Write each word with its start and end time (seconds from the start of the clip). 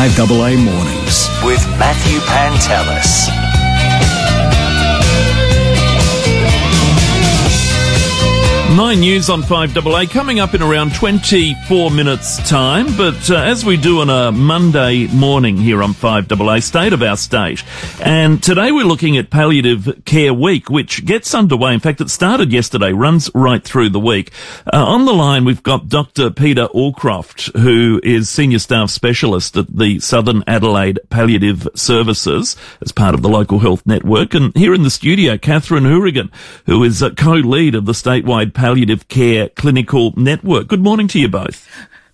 5AA 0.00 0.56
Mornings 0.56 1.28
with 1.44 1.62
Matthew 1.78 2.20
Pantelis. 2.20 3.49
Nine 8.80 9.00
news 9.00 9.28
on 9.28 9.42
5AA 9.42 10.08
coming 10.08 10.40
up 10.40 10.54
in 10.54 10.62
around 10.62 10.94
24 10.94 11.90
minutes 11.90 12.38
time. 12.48 12.86
But 12.96 13.30
uh, 13.30 13.36
as 13.36 13.62
we 13.62 13.76
do 13.76 14.00
on 14.00 14.08
a 14.08 14.32
Monday 14.32 15.06
morning 15.08 15.58
here 15.58 15.82
on 15.82 15.92
5AA, 15.92 16.62
state 16.62 16.94
of 16.94 17.02
our 17.02 17.18
state. 17.18 17.62
And 18.00 18.42
today 18.42 18.72
we're 18.72 18.86
looking 18.86 19.18
at 19.18 19.28
Palliative 19.28 20.02
Care 20.06 20.32
Week, 20.32 20.70
which 20.70 21.04
gets 21.04 21.34
underway. 21.34 21.74
In 21.74 21.80
fact, 21.80 22.00
it 22.00 22.08
started 22.08 22.54
yesterday, 22.54 22.92
runs 22.92 23.30
right 23.34 23.62
through 23.62 23.90
the 23.90 24.00
week. 24.00 24.32
Uh, 24.72 24.82
on 24.82 25.04
the 25.04 25.12
line, 25.12 25.44
we've 25.44 25.62
got 25.62 25.90
Dr. 25.90 26.30
Peter 26.30 26.66
Allcroft, 26.68 27.54
who 27.60 28.00
is 28.02 28.30
Senior 28.30 28.60
Staff 28.60 28.88
Specialist 28.88 29.58
at 29.58 29.76
the 29.76 30.00
Southern 30.00 30.42
Adelaide 30.46 31.00
Palliative 31.10 31.68
Services 31.74 32.56
as 32.80 32.92
part 32.92 33.14
of 33.14 33.20
the 33.20 33.28
local 33.28 33.58
health 33.58 33.84
network. 33.84 34.32
And 34.32 34.56
here 34.56 34.72
in 34.72 34.84
the 34.84 34.90
studio, 34.90 35.36
Kathryn 35.36 35.86
Hourigan, 35.86 36.30
who 36.64 36.82
is 36.82 37.02
a 37.02 37.10
co-lead 37.10 37.74
of 37.74 37.84
the 37.84 37.92
statewide 37.92 38.54
palliative 38.54 38.69
care 39.08 39.48
clinical 39.48 40.12
network. 40.16 40.68
Good 40.68 40.82
morning 40.82 41.08
to 41.08 41.20
you 41.20 41.28
both. 41.28 41.68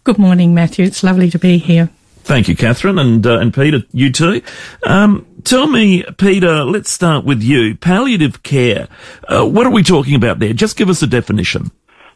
Good 0.04 0.18
morning, 0.18 0.54
Matthew. 0.54 0.84
It's 0.84 1.02
lovely 1.02 1.30
to 1.30 1.38
be 1.38 1.58
here. 1.58 1.90
Thank 2.22 2.48
you, 2.48 2.56
Kathryn, 2.56 3.00
and 3.00 3.24
uh, 3.26 3.38
and 3.38 3.54
Peter, 3.54 3.82
you 3.92 4.10
too. 4.10 4.42
Um, 4.84 5.26
tell 5.44 5.68
me, 5.68 6.02
Peter. 6.18 6.64
Let's 6.64 6.90
start 6.90 7.24
with 7.24 7.42
you. 7.42 7.76
Palliative 7.76 8.42
care. 8.42 8.88
Uh, 9.28 9.46
what 9.46 9.66
are 9.66 9.70
we 9.70 9.82
talking 9.82 10.14
about 10.14 10.40
there? 10.40 10.52
Just 10.52 10.76
give 10.76 10.88
us 10.88 11.02
a 11.02 11.06
definition. 11.06 11.70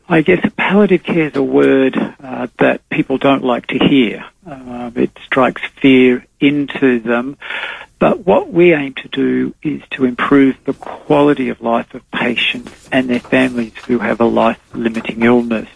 I 0.08 0.22
guess 0.22 0.44
palliative 0.56 1.04
care 1.04 1.28
is 1.28 1.36
a 1.36 1.42
word 1.42 1.96
uh, 1.96 2.48
that 2.58 2.88
people 2.90 3.18
don't 3.18 3.44
like 3.44 3.68
to 3.68 3.78
hear. 3.78 4.24
Uh, 4.44 4.90
it 4.96 5.16
strikes 5.24 5.62
fear 5.80 6.26
into 6.40 6.98
them. 6.98 7.36
But 8.00 8.26
what 8.26 8.50
we 8.50 8.72
aim 8.74 8.94
to 8.94 9.08
do 9.08 9.54
is 9.62 9.82
to 9.90 10.06
improve 10.06 10.56
the 10.64 10.72
quality 10.72 11.50
of 11.50 11.60
life 11.60 11.92
of 11.94 12.10
patients 12.10 12.88
and 12.90 13.08
their 13.08 13.20
families 13.20 13.76
who 13.86 13.98
have 13.98 14.20
a 14.20 14.24
life-limiting 14.24 15.22
illness. 15.22 15.68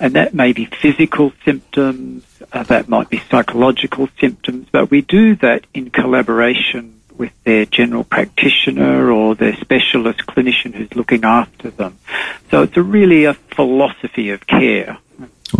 And 0.00 0.14
that 0.14 0.32
may 0.32 0.54
be 0.54 0.64
physical 0.64 1.34
symptoms, 1.44 2.24
uh, 2.50 2.62
that 2.64 2.88
might 2.88 3.10
be 3.10 3.22
psychological 3.30 4.08
symptoms, 4.18 4.68
but 4.72 4.90
we 4.90 5.02
do 5.02 5.36
that 5.36 5.66
in 5.74 5.90
collaboration 5.90 6.98
with 7.18 7.32
their 7.44 7.66
general 7.66 8.04
practitioner 8.04 9.12
or 9.12 9.34
their 9.34 9.54
specialist 9.56 10.20
clinician 10.20 10.74
who's 10.74 10.96
looking 10.96 11.24
after 11.24 11.68
them. 11.68 11.98
So 12.50 12.62
it's 12.62 12.78
a 12.78 12.82
really 12.82 13.26
a 13.26 13.34
philosophy 13.34 14.30
of 14.30 14.46
care. 14.46 14.96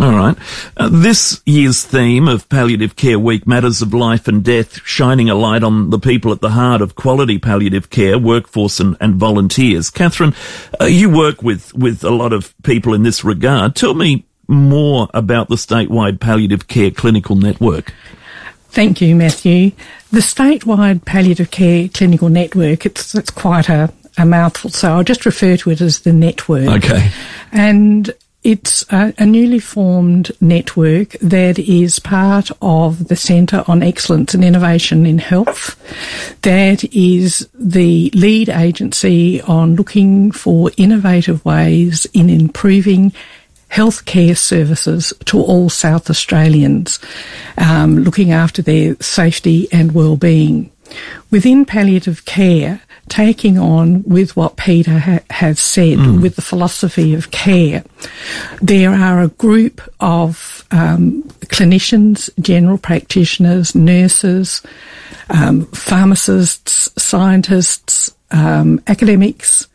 All 0.01 0.15
right. 0.15 0.35
Uh, 0.75 0.89
this 0.91 1.43
year's 1.45 1.83
theme 1.83 2.27
of 2.27 2.49
Palliative 2.49 2.95
Care 2.95 3.19
Week, 3.19 3.45
Matters 3.45 3.83
of 3.83 3.93
Life 3.93 4.27
and 4.27 4.43
Death, 4.43 4.83
shining 4.83 5.29
a 5.29 5.35
light 5.35 5.61
on 5.61 5.91
the 5.91 5.99
people 5.99 6.31
at 6.31 6.41
the 6.41 6.49
heart 6.49 6.81
of 6.81 6.95
quality 6.95 7.37
palliative 7.37 7.91
care, 7.91 8.17
workforce 8.17 8.79
and, 8.79 8.97
and 8.99 9.17
volunteers. 9.17 9.91
Kathryn, 9.91 10.35
uh, 10.81 10.85
you 10.85 11.07
work 11.11 11.43
with, 11.43 11.71
with 11.75 12.03
a 12.03 12.09
lot 12.09 12.33
of 12.33 12.55
people 12.63 12.95
in 12.95 13.03
this 13.03 13.23
regard. 13.23 13.75
Tell 13.75 13.93
me 13.93 14.25
more 14.47 15.07
about 15.13 15.49
the 15.49 15.55
statewide 15.55 16.19
palliative 16.19 16.67
care 16.67 16.89
clinical 16.89 17.35
network. 17.35 17.93
Thank 18.69 19.01
you, 19.01 19.15
Matthew. 19.15 19.71
The 20.09 20.21
statewide 20.21 21.05
palliative 21.05 21.51
care 21.51 21.87
clinical 21.89 22.29
network, 22.29 22.87
it's, 22.87 23.13
it's 23.13 23.29
quite 23.29 23.69
a, 23.69 23.93
a 24.17 24.25
mouthful, 24.25 24.71
so 24.71 24.93
I'll 24.93 25.03
just 25.03 25.27
refer 25.27 25.57
to 25.57 25.69
it 25.69 25.79
as 25.79 25.99
the 25.99 26.11
network. 26.11 26.69
Okay. 26.83 27.11
And 27.51 28.11
it's 28.43 28.83
a, 28.91 29.13
a, 29.19 29.25
newly 29.25 29.59
formed 29.59 30.31
network 30.41 31.11
that 31.21 31.59
is 31.59 31.99
part 31.99 32.49
of 32.61 33.07
the 33.07 33.15
Centre 33.15 33.63
on 33.67 33.83
Excellence 33.83 34.33
and 34.33 34.43
Innovation 34.43 35.05
in 35.05 35.19
Health. 35.19 35.77
That 36.41 36.83
is 36.93 37.47
the 37.53 38.09
lead 38.15 38.49
agency 38.49 39.41
on 39.41 39.75
looking 39.75 40.31
for 40.31 40.71
innovative 40.77 41.45
ways 41.45 42.07
in 42.13 42.29
improving 42.29 43.13
healthcare 43.69 44.37
services 44.37 45.13
to 45.25 45.39
all 45.39 45.69
South 45.69 46.09
Australians, 46.09 46.99
um, 47.57 47.99
looking 47.99 48.31
after 48.31 48.61
their 48.61 48.95
safety 48.99 49.67
and 49.71 49.93
well-being. 49.93 50.71
Within 51.29 51.63
palliative 51.63 52.25
care, 52.25 52.81
taking 53.11 53.59
on 53.59 54.01
with 54.03 54.37
what 54.37 54.55
Peter 54.55 54.97
ha- 54.97 55.19
has 55.29 55.59
said, 55.59 55.97
mm. 55.99 56.21
with 56.21 56.37
the 56.37 56.41
philosophy 56.41 57.13
of 57.13 57.29
care, 57.29 57.83
there 58.61 58.91
are 58.91 59.21
a 59.21 59.27
group 59.27 59.81
of 59.99 60.65
um, 60.71 61.21
clinicians, 61.47 62.29
general 62.39 62.77
practitioners, 62.77 63.75
nurses, 63.75 64.61
um, 65.29 65.65
pharmacists, 65.67 66.89
scientists, 66.97 68.15
um, 68.31 68.81
academics, 68.87 69.67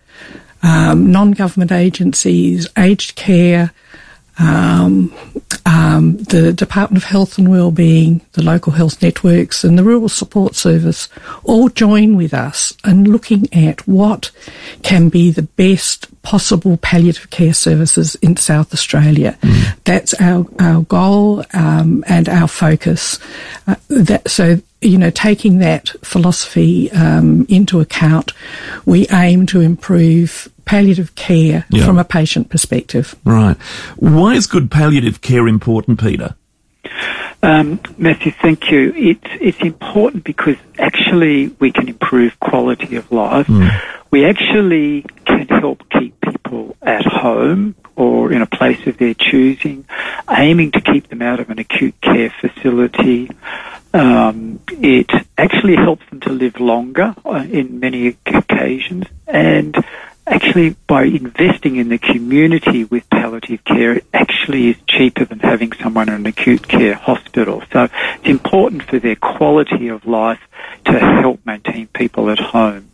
um, 0.63 1.13
non-government 1.13 1.73
agencies, 1.73 2.67
aged 2.79 3.17
care, 3.17 3.71
um, 4.39 5.13
um, 5.65 6.17
the 6.19 6.53
Department 6.53 7.03
of 7.03 7.09
Health 7.09 7.39
and 7.39 7.49
Wellbeing, 7.49 8.21
the 8.33 8.43
local 8.43 8.73
health 8.73 9.03
networks, 9.03 9.65
and 9.65 9.79
the 9.79 9.85
Rural 9.85 10.09
Support 10.09 10.55
Service 10.55 11.09
all 11.45 11.69
join 11.69 12.17
with 12.17 12.35
us 12.35 12.77
in 12.85 13.11
looking 13.11 13.53
at 13.53 13.87
what 13.89 14.31
can 14.83 15.09
be 15.09 15.31
the 15.31 15.43
best 15.43 16.11
possible 16.23 16.77
palliative 16.77 17.31
care 17.31 17.55
services 17.55 18.15
in 18.17 18.37
South 18.37 18.73
Australia. 18.73 19.39
Mm. 19.41 19.79
That's 19.85 20.15
our 20.21 20.47
our 20.59 20.83
goal 20.83 21.45
um, 21.53 22.05
and 22.07 22.29
our 22.29 22.49
focus. 22.49 23.19
Uh, 23.67 23.77
that 23.89 24.29
so 24.31 24.61
you 24.83 24.99
know, 24.99 25.11
taking 25.11 25.59
that 25.59 25.89
philosophy 26.05 26.91
um, 26.93 27.47
into 27.49 27.81
account, 27.81 28.33
we 28.85 29.09
aim 29.09 29.47
to 29.47 29.61
improve 29.61 30.49
palliative 30.67 31.15
care 31.15 31.65
yeah. 31.71 31.87
from 31.87 31.97
a 31.97 32.05
patient 32.05 32.51
perspective. 32.51 33.15
Right. 33.25 33.57
Why 33.97 34.35
is 34.35 34.47
good 34.47 34.71
palliative 34.71 35.23
care 35.23 35.49
important, 35.49 35.99
Peter? 35.99 36.35
Um, 37.43 37.81
Matthew, 37.97 38.33
thank 38.33 38.71
you. 38.71 38.93
It's 38.95 39.29
it's 39.41 39.61
important 39.61 40.25
because 40.25 40.57
actually 40.79 41.49
we 41.61 41.71
can 41.71 41.89
improve 41.89 42.39
quality 42.41 42.97
of 42.97 43.11
life. 43.13 43.47
Mm. 43.47 43.71
We 44.11 44.25
actually 44.25 45.05
can 45.25 45.47
help 45.49 45.89
keep 45.91 46.21
people 46.21 46.77
at 46.83 47.05
home 47.05 47.75
or 47.95 48.33
in 48.33 48.43
a 48.43 48.47
place 48.47 48.87
of 48.87 48.99
their 48.99 49.15
choosing, 49.15 49.87
aiming 50.31 50.73
to 50.73 50.81
keep 50.81 51.09
them 51.09 51.23
out 51.23 51.41
of 51.41 51.51
an 51.51 51.59
acute 51.59 52.01
care 52.01 52.31
facility. 52.41 53.31
Um, 53.95 54.61
it 54.69 55.11
actually 55.39 55.77
helps 55.77 56.09
them 56.11 56.21
to 56.21 56.31
live 56.31 56.61
longer 56.61 57.15
uh, 57.25 57.47
in 57.51 57.81
many 57.81 58.09
occasions, 58.27 59.07
and 59.27 59.77
actually 60.27 60.77
by 60.87 61.05
investing 61.05 61.77
in 61.77 61.89
the 61.89 61.99
community 61.99 62.85
with 62.85 63.09
palliative 63.11 63.65
care, 63.65 63.93
it 63.95 64.07
actually 64.13 64.71
is 64.71 64.77
cheaper 64.89 65.25
than 65.25 65.39
having 65.39 65.73
someone 65.73 66.09
in 66.09 66.15
an 66.15 66.27
acute 66.27 66.67
care 66.67 66.95
hospital. 66.95 67.63
So 67.73 67.85
it's 67.85 68.27
important 68.27 68.83
for 68.83 68.99
their 68.99 69.17
quality 69.17 69.89
of 69.89 70.07
life 70.07 70.41
to 70.87 70.99
help 70.99 71.45
maintain 71.47 71.87
people 71.89 72.31
at 72.31 72.39
home. 72.39 72.91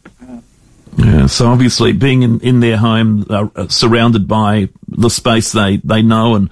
Yeah, 0.99 1.27
so 1.27 1.47
obviously 1.47 1.93
being 1.93 2.23
in, 2.23 2.41
in 2.41 2.61
their 2.61 2.77
home, 2.77 3.25
uh, 3.31 3.69
surrounded 3.69 4.29
by 4.29 4.69
the 4.87 5.09
space 5.09 5.53
they, 5.53 5.79
they 5.79 6.03
know 6.03 6.35
and 6.35 6.51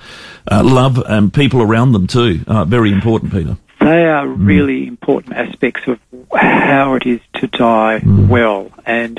uh, 0.51 0.63
love 0.65 0.99
and 1.07 1.33
people 1.33 1.61
around 1.61 1.93
them 1.93 2.07
too, 2.07 2.43
uh, 2.47 2.65
very 2.65 2.91
important, 2.91 3.33
Peter. 3.33 3.59
They 3.81 4.07
are 4.07 4.27
mm. 4.27 4.47
really 4.47 4.87
important 4.87 5.37
aspects 5.37 5.83
of 5.87 5.99
how 6.35 6.95
it 6.95 7.07
is 7.07 7.21
to 7.35 7.49
die 7.49 8.01
mm. 8.03 8.29
well. 8.29 8.71
And 8.87 9.19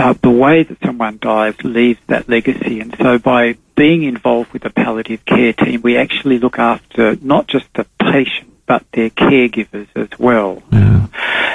uh, 0.00 0.14
the 0.22 0.30
way 0.30 0.62
that 0.62 0.78
someone 0.82 1.18
dies 1.20 1.54
leaves 1.62 2.00
that 2.06 2.28
legacy. 2.28 2.80
And 2.80 2.96
so 2.96 3.18
by 3.18 3.56
being 3.76 4.02
involved 4.02 4.52
with 4.52 4.62
the 4.62 4.70
palliative 4.70 5.24
care 5.26 5.52
team, 5.52 5.82
we 5.82 5.96
actually 5.96 6.38
look 6.38 6.58
after 6.58 7.16
not 7.16 7.46
just 7.46 7.66
the 7.74 7.86
patient, 8.00 8.50
but 8.66 8.84
their 8.92 9.10
caregivers 9.10 9.88
as 9.94 10.18
well. 10.18 10.62
Yeah. 10.72 11.06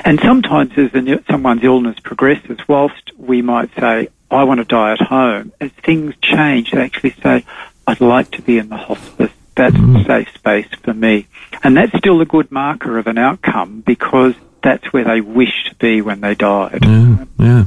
And 0.03 0.19
sometimes 0.19 0.77
as 0.77 0.91
the, 0.91 1.23
someone's 1.29 1.63
illness 1.63 1.99
progresses, 1.99 2.59
whilst 2.67 3.17
we 3.17 3.41
might 3.41 3.73
say, 3.79 4.09
I 4.29 4.43
want 4.43 4.59
to 4.59 4.65
die 4.65 4.91
at 4.91 5.01
home, 5.01 5.51
as 5.59 5.71
things 5.71 6.13
change, 6.21 6.71
they 6.71 6.81
actually 6.81 7.15
say, 7.23 7.43
I'd 7.87 8.01
like 8.01 8.31
to 8.31 8.41
be 8.41 8.57
in 8.57 8.69
the 8.69 8.77
hospice. 8.77 9.31
That's 9.55 9.75
mm. 9.75 10.01
a 10.01 10.05
safe 10.05 10.33
space 10.35 10.67
for 10.83 10.93
me. 10.93 11.27
And 11.63 11.77
that's 11.77 11.97
still 11.97 12.21
a 12.21 12.25
good 12.25 12.51
marker 12.51 12.97
of 12.97 13.07
an 13.07 13.17
outcome 13.17 13.81
because 13.81 14.35
that's 14.65 14.91
where 14.91 15.03
they 15.03 15.21
wish 15.21 15.65
to 15.69 15.75
be 15.75 16.01
when 16.01 16.21
they 16.21 16.33
died. 16.33 16.79
Yeah, 16.81 17.25
yeah. 17.37 17.63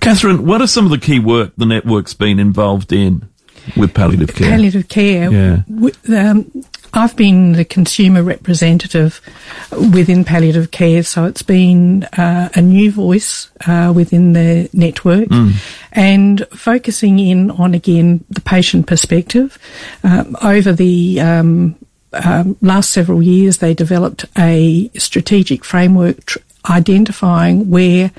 Kathryn, 0.00 0.40
what 0.40 0.62
are 0.62 0.66
some 0.66 0.86
of 0.86 0.90
the 0.90 0.98
key 0.98 1.18
work 1.18 1.52
the 1.58 1.66
network's 1.66 2.14
been 2.14 2.38
involved 2.38 2.90
in 2.90 3.28
with 3.76 3.92
palliative 3.92 4.34
care? 4.34 4.48
Palliative 4.48 4.88
care. 4.88 5.30
Yeah. 5.30 5.62
Um, 6.08 6.50
I've 6.94 7.14
been 7.16 7.52
the 7.52 7.66
consumer 7.66 8.22
representative 8.22 9.20
within 9.92 10.24
palliative 10.24 10.70
care, 10.70 11.02
so 11.02 11.26
it's 11.26 11.42
been 11.42 12.04
uh, 12.04 12.48
a 12.54 12.62
new 12.62 12.90
voice 12.90 13.50
uh, 13.66 13.92
within 13.94 14.32
the 14.32 14.70
network 14.72 15.28
mm. 15.28 15.52
and 15.92 16.46
focusing 16.48 17.18
in 17.18 17.50
on 17.50 17.74
again 17.74 18.24
the 18.30 18.40
patient 18.40 18.86
perspective. 18.86 19.58
Um, 20.02 20.34
over 20.42 20.72
the 20.72 21.20
um, 21.20 21.76
um, 22.12 22.56
last 22.60 22.90
several 22.90 23.22
years, 23.22 23.58
they 23.58 23.74
developed 23.74 24.24
a 24.36 24.90
strategic 24.96 25.64
framework 25.64 26.24
tr- 26.26 26.38
identifying 26.68 27.70
where 27.70 28.10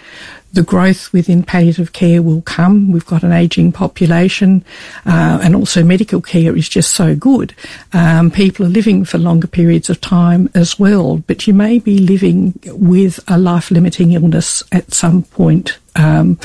the 0.53 0.63
growth 0.63 1.13
within 1.13 1.43
palliative 1.43 1.93
care 1.93 2.21
will 2.21 2.41
come. 2.41 2.91
We've 2.91 3.05
got 3.05 3.23
an 3.23 3.31
ageing 3.31 3.71
population, 3.71 4.63
uh, 5.05 5.39
and 5.43 5.55
also 5.55 5.83
medical 5.83 6.21
care 6.21 6.55
is 6.55 6.67
just 6.67 6.91
so 6.91 7.15
good. 7.15 7.53
Um, 7.93 8.31
people 8.31 8.65
are 8.65 8.69
living 8.69 9.05
for 9.05 9.17
longer 9.19 9.47
periods 9.47 9.89
of 9.89 10.01
time 10.01 10.49
as 10.55 10.79
well, 10.79 11.17
but 11.27 11.45
you 11.45 11.53
may 11.53 11.79
be 11.79 11.99
living 11.99 12.59
with 12.65 13.19
a 13.27 13.37
life 13.37 13.69
limiting 13.69 14.13
illness 14.13 14.63
at 14.71 14.91
some 14.91 15.23
point 15.23 15.77
um, 15.95 16.39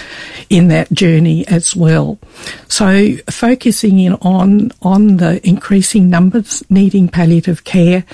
in 0.51 0.69
that 0.69 0.91
journey 0.93 1.47
as 1.49 1.77
well. 1.77 2.19
So 2.69 3.17
focusing 3.31 3.99
in 3.99 4.15
on 4.15 4.73
on 4.83 5.19
the 5.19 5.47
increasing 5.47 6.11
numbers 6.11 6.63
needing 6.71 7.09
palliative 7.09 7.65
care, 7.65 8.05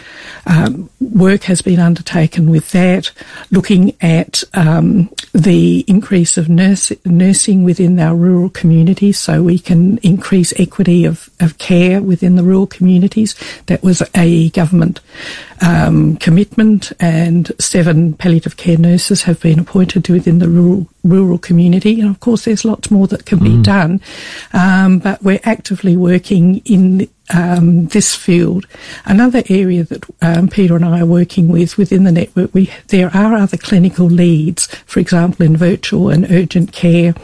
um, 0.46 0.90
work 1.00 1.44
has 1.44 1.62
been 1.62 1.80
undertaken 1.80 2.50
with 2.50 2.70
that. 2.72 3.10
Looking 3.50 3.96
at 4.00 4.44
um, 4.54 5.10
the 5.32 5.84
increase 5.86 6.36
of 6.36 6.48
nurse, 6.48 6.92
nursing 7.04 7.64
within 7.64 7.98
our 7.98 8.14
rural 8.14 8.50
communities, 8.50 9.18
so 9.18 9.42
we 9.42 9.58
can 9.58 9.98
increase 9.98 10.52
equity 10.58 11.04
of, 11.04 11.30
of 11.40 11.58
care 11.58 12.02
within 12.02 12.36
the 12.36 12.42
rural 12.42 12.66
communities. 12.66 13.34
That 13.66 13.82
was 13.82 14.02
a 14.14 14.50
government 14.50 15.00
um, 15.60 16.16
commitment, 16.16 16.92
and 17.00 17.50
seven 17.58 18.14
palliative 18.14 18.56
care 18.56 18.78
nurses 18.78 19.22
have 19.22 19.40
been 19.40 19.58
appointed 19.58 20.08
within 20.08 20.38
the 20.38 20.48
rural 20.48 20.86
rural 21.04 21.38
community. 21.38 22.00
And 22.00 22.10
of 22.10 22.20
course, 22.20 22.44
there's 22.44 22.64
lots 22.64 22.90
more 22.90 23.06
that 23.08 23.26
can 23.26 23.38
mm. 23.38 23.44
be 23.44 23.62
done, 23.62 24.00
um, 24.52 24.98
but 24.98 25.22
we're 25.22 25.40
actively 25.44 25.96
working 25.96 26.58
in 26.64 27.08
um, 27.32 27.86
this 27.86 28.14
field. 28.14 28.66
Another 29.04 29.42
area 29.48 29.84
that 29.84 30.04
um, 30.20 30.48
Peter 30.48 30.76
and 30.76 30.84
I 30.84 31.00
are 31.00 31.06
working 31.06 31.48
with 31.48 31.78
within 31.78 32.04
the 32.04 32.12
network, 32.12 32.52
we 32.54 32.70
there 32.88 33.14
are 33.14 33.34
other 33.34 33.56
clinical 33.56 34.06
leads, 34.06 34.66
for 34.86 35.00
example, 35.00 35.46
in 35.46 35.56
virtual 35.56 36.10
and 36.10 36.30
urgent 36.30 36.72
care 36.72 37.14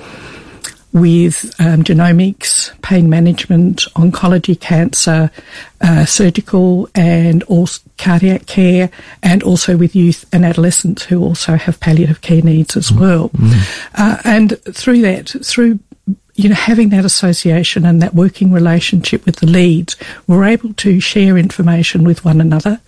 with 0.96 1.54
um, 1.60 1.82
genomics, 1.82 2.72
pain 2.81 3.10
management, 3.10 3.82
oncology, 3.96 4.58
cancer, 4.58 5.31
uh, 5.82 6.06
surgical, 6.06 6.88
and 6.94 7.43
also 7.44 7.82
cardiac 7.98 8.46
care, 8.46 8.90
and 9.22 9.43
also 9.43 9.76
with 9.76 9.94
youth 9.94 10.25
and 10.32 10.44
adolescents 10.44 11.04
who 11.04 11.22
also 11.22 11.54
have 11.56 11.78
palliative 11.81 12.22
care 12.22 12.40
needs 12.40 12.76
as 12.78 12.90
well. 12.90 13.28
Mm. 13.31 13.88
Uh, 13.94 14.16
and 14.25 14.58
through 14.75 15.02
that, 15.02 15.28
through 15.44 15.78
you 16.36 16.50
know, 16.50 16.54
having 16.54 16.90
that 16.90 17.04
association 17.04 17.86
and 17.86 18.02
that 18.02 18.14
working 18.14 18.52
relationship 18.52 19.24
with 19.24 19.36
the 19.36 19.46
leads, 19.46 19.96
we're 20.26 20.44
able 20.44 20.74
to 20.74 21.00
share 21.00 21.38
information 21.38 22.04
with 22.04 22.24
one 22.24 22.40
another 22.42 22.80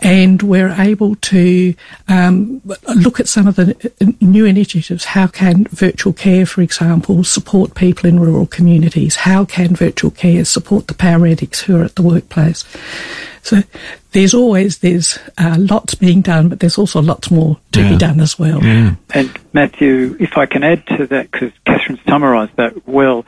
and 0.00 0.42
we're 0.42 0.72
able 0.72 1.14
to 1.16 1.74
um, 2.08 2.60
look 2.96 3.20
at 3.20 3.28
some 3.28 3.46
of 3.46 3.54
the 3.54 3.92
new 4.20 4.44
initiatives. 4.44 5.04
How 5.04 5.28
can 5.28 5.64
virtual 5.70 6.12
care, 6.12 6.44
for 6.44 6.60
example, 6.60 7.22
support 7.22 7.76
people 7.76 8.08
in 8.08 8.18
rural 8.18 8.46
communities? 8.46 9.14
How 9.14 9.44
can 9.44 9.76
virtual 9.76 10.10
care 10.10 10.44
support 10.44 10.88
the 10.88 10.94
paramedics 10.94 11.60
who 11.60 11.80
are 11.80 11.84
at 11.84 11.94
the 11.94 12.02
workplace? 12.02 12.64
So 13.42 13.62
there's 14.12 14.34
always 14.34 14.78
there's 14.78 15.18
uh, 15.36 15.56
lots 15.58 15.94
being 15.94 16.22
done, 16.22 16.48
but 16.48 16.60
there's 16.60 16.78
also 16.78 17.02
lots 17.02 17.30
more 17.30 17.58
to 17.72 17.82
yeah. 17.82 17.90
be 17.90 17.96
done 17.96 18.20
as 18.20 18.38
well. 18.38 18.62
Yeah. 18.62 18.94
And 19.14 19.38
Matthew, 19.52 20.16
if 20.18 20.36
I 20.36 20.46
can 20.46 20.64
add 20.64 20.86
to 20.86 21.06
that, 21.08 21.30
because 21.30 21.52
Kathryn 21.66 22.02
summarised 22.08 22.56
that 22.56 22.86
well, 22.88 23.26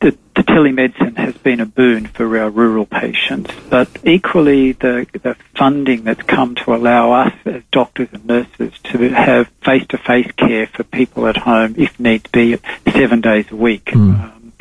the, 0.00 0.16
the 0.34 0.42
telemedicine 0.42 1.16
has 1.18 1.36
been 1.36 1.60
a 1.60 1.66
boon 1.66 2.06
for 2.06 2.38
our 2.38 2.50
rural 2.50 2.86
patients, 2.86 3.50
but 3.68 3.88
equally 4.04 4.72
the 4.72 5.06
the 5.22 5.36
funding 5.54 6.04
that's 6.04 6.22
come 6.22 6.54
to 6.56 6.74
allow 6.74 7.12
us 7.12 7.34
as 7.44 7.62
doctors 7.70 8.08
and 8.12 8.24
nurses 8.24 8.72
to 8.84 9.10
have 9.10 9.48
face-to-face 9.62 10.32
care 10.36 10.66
for 10.66 10.82
people 10.84 11.26
at 11.26 11.36
home, 11.36 11.74
if 11.76 11.98
need 12.00 12.30
be, 12.32 12.56
seven 12.90 13.20
days 13.20 13.50
a 13.50 13.56
week. 13.56 13.86
Mm. 13.86 14.24
Um, 14.24 14.52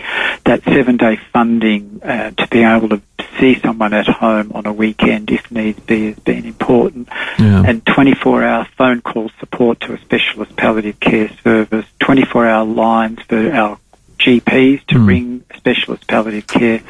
that 0.46 0.64
seven 0.64 0.98
day 0.98 1.18
funding 1.32 2.02
uh, 2.04 2.32
to 2.32 2.48
be 2.48 2.64
able 2.64 2.90
to 2.90 3.02
see 3.40 3.60
someone 3.60 3.94
at 3.94 4.08
home 4.08 4.52
on 4.54 4.66
a 4.66 4.74
weekend 4.74 5.32
if 5.32 5.52
needs 5.52 5.80
be 5.82 6.08
has 6.08 6.20
been 6.20 6.46
important. 6.46 7.10
Yeah. 7.40 7.64
And 7.66 7.86
24 7.86 8.44
hour 8.44 8.68
phone 8.78 9.02
call 9.02 9.30
support 9.40 9.80
to 9.82 9.94
a 9.94 10.00
specialist 10.00 10.56
palliative 10.56 11.00
care 11.00 11.30
service, 11.44 11.86
24 12.00 12.48
hour 12.48 12.66
lines 12.66 13.20
for 13.28 13.52
our 13.52 13.80
GPs 14.20 14.86
to 14.88 14.96
mm. 14.96 15.08
ring 15.08 15.44
specialist 15.56 16.08
palliative 16.08 16.48
care, 16.48 16.84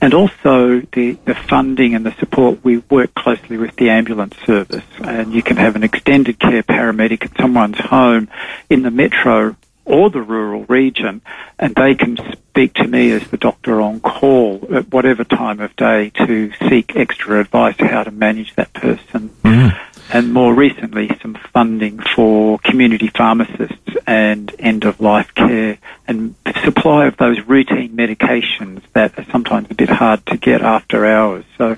and 0.00 0.14
also 0.14 0.80
the, 0.92 1.18
the 1.24 1.34
funding 1.34 1.94
and 1.94 2.06
the 2.06 2.14
support. 2.18 2.64
We 2.64 2.78
work 2.78 3.14
closely 3.14 3.56
with 3.56 3.74
the 3.76 3.90
ambulance 3.90 4.36
service, 4.46 4.84
and 5.00 5.32
you 5.32 5.42
can 5.42 5.56
have 5.56 5.74
an 5.74 5.82
extended 5.82 6.38
care 6.38 6.62
paramedic 6.62 7.24
at 7.24 7.36
someone's 7.36 7.78
home 7.78 8.28
in 8.70 8.82
the 8.82 8.90
metro 8.90 9.56
or 9.88 10.10
the 10.10 10.22
rural 10.22 10.64
region, 10.66 11.22
and 11.58 11.74
they 11.74 11.94
can 11.94 12.16
speak 12.32 12.74
to 12.74 12.86
me 12.86 13.10
as 13.10 13.26
the 13.28 13.36
doctor 13.36 13.80
on 13.80 14.00
call 14.00 14.66
at 14.72 14.92
whatever 14.92 15.24
time 15.24 15.60
of 15.60 15.74
day 15.76 16.10
to 16.10 16.52
seek 16.68 16.94
extra 16.94 17.40
advice 17.40 17.74
how 17.78 18.02
to 18.02 18.10
manage 18.10 18.54
that 18.56 18.72
person. 18.74 19.30
Mm. 19.42 19.78
And 20.10 20.32
more 20.32 20.54
recently, 20.54 21.10
some 21.20 21.34
funding 21.52 21.98
for 21.98 22.58
community 22.60 23.08
pharmacists 23.08 23.96
and 24.06 24.54
end 24.58 24.84
of 24.84 25.00
life 25.00 25.34
care 25.34 25.78
and 26.06 26.34
supply 26.64 27.06
of 27.06 27.16
those 27.18 27.40
routine 27.46 27.94
medications 27.94 28.82
that 28.94 29.18
are 29.18 29.26
sometimes 29.30 29.68
a 29.70 29.74
bit 29.74 29.90
hard 29.90 30.24
to 30.26 30.38
get 30.38 30.62
after 30.62 31.04
hours. 31.04 31.44
So 31.58 31.76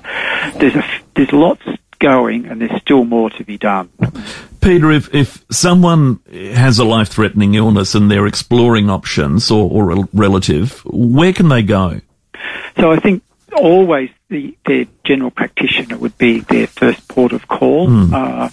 there's 0.58 0.76
a, 0.76 0.84
there's 1.16 1.32
lots 1.32 1.62
going 1.98 2.46
and 2.46 2.60
there's 2.60 2.80
still 2.80 3.04
more 3.04 3.30
to 3.30 3.44
be 3.44 3.58
done. 3.58 3.90
Peter, 4.60 4.90
if, 4.90 5.14
if 5.14 5.44
someone 5.50 6.20
has 6.30 6.78
a 6.78 6.84
life 6.84 7.08
threatening 7.08 7.54
illness 7.54 7.94
and 7.94 8.10
they're 8.10 8.26
exploring 8.26 8.90
options 8.90 9.50
or, 9.50 9.70
or 9.70 9.92
a 9.92 10.08
relative, 10.12 10.80
where 10.84 11.32
can 11.32 11.48
they 11.48 11.62
go? 11.62 12.00
So 12.78 12.92
I 12.92 12.98
think 12.98 13.22
always 13.56 14.10
the, 14.28 14.56
their 14.66 14.86
general 15.04 15.30
practitioner 15.30 15.98
would 15.98 16.16
be 16.18 16.40
their 16.40 16.66
first 16.66 17.06
port 17.08 17.32
of 17.32 17.48
call 17.48 17.88
mm. 17.88 18.12
uh, 18.12 18.48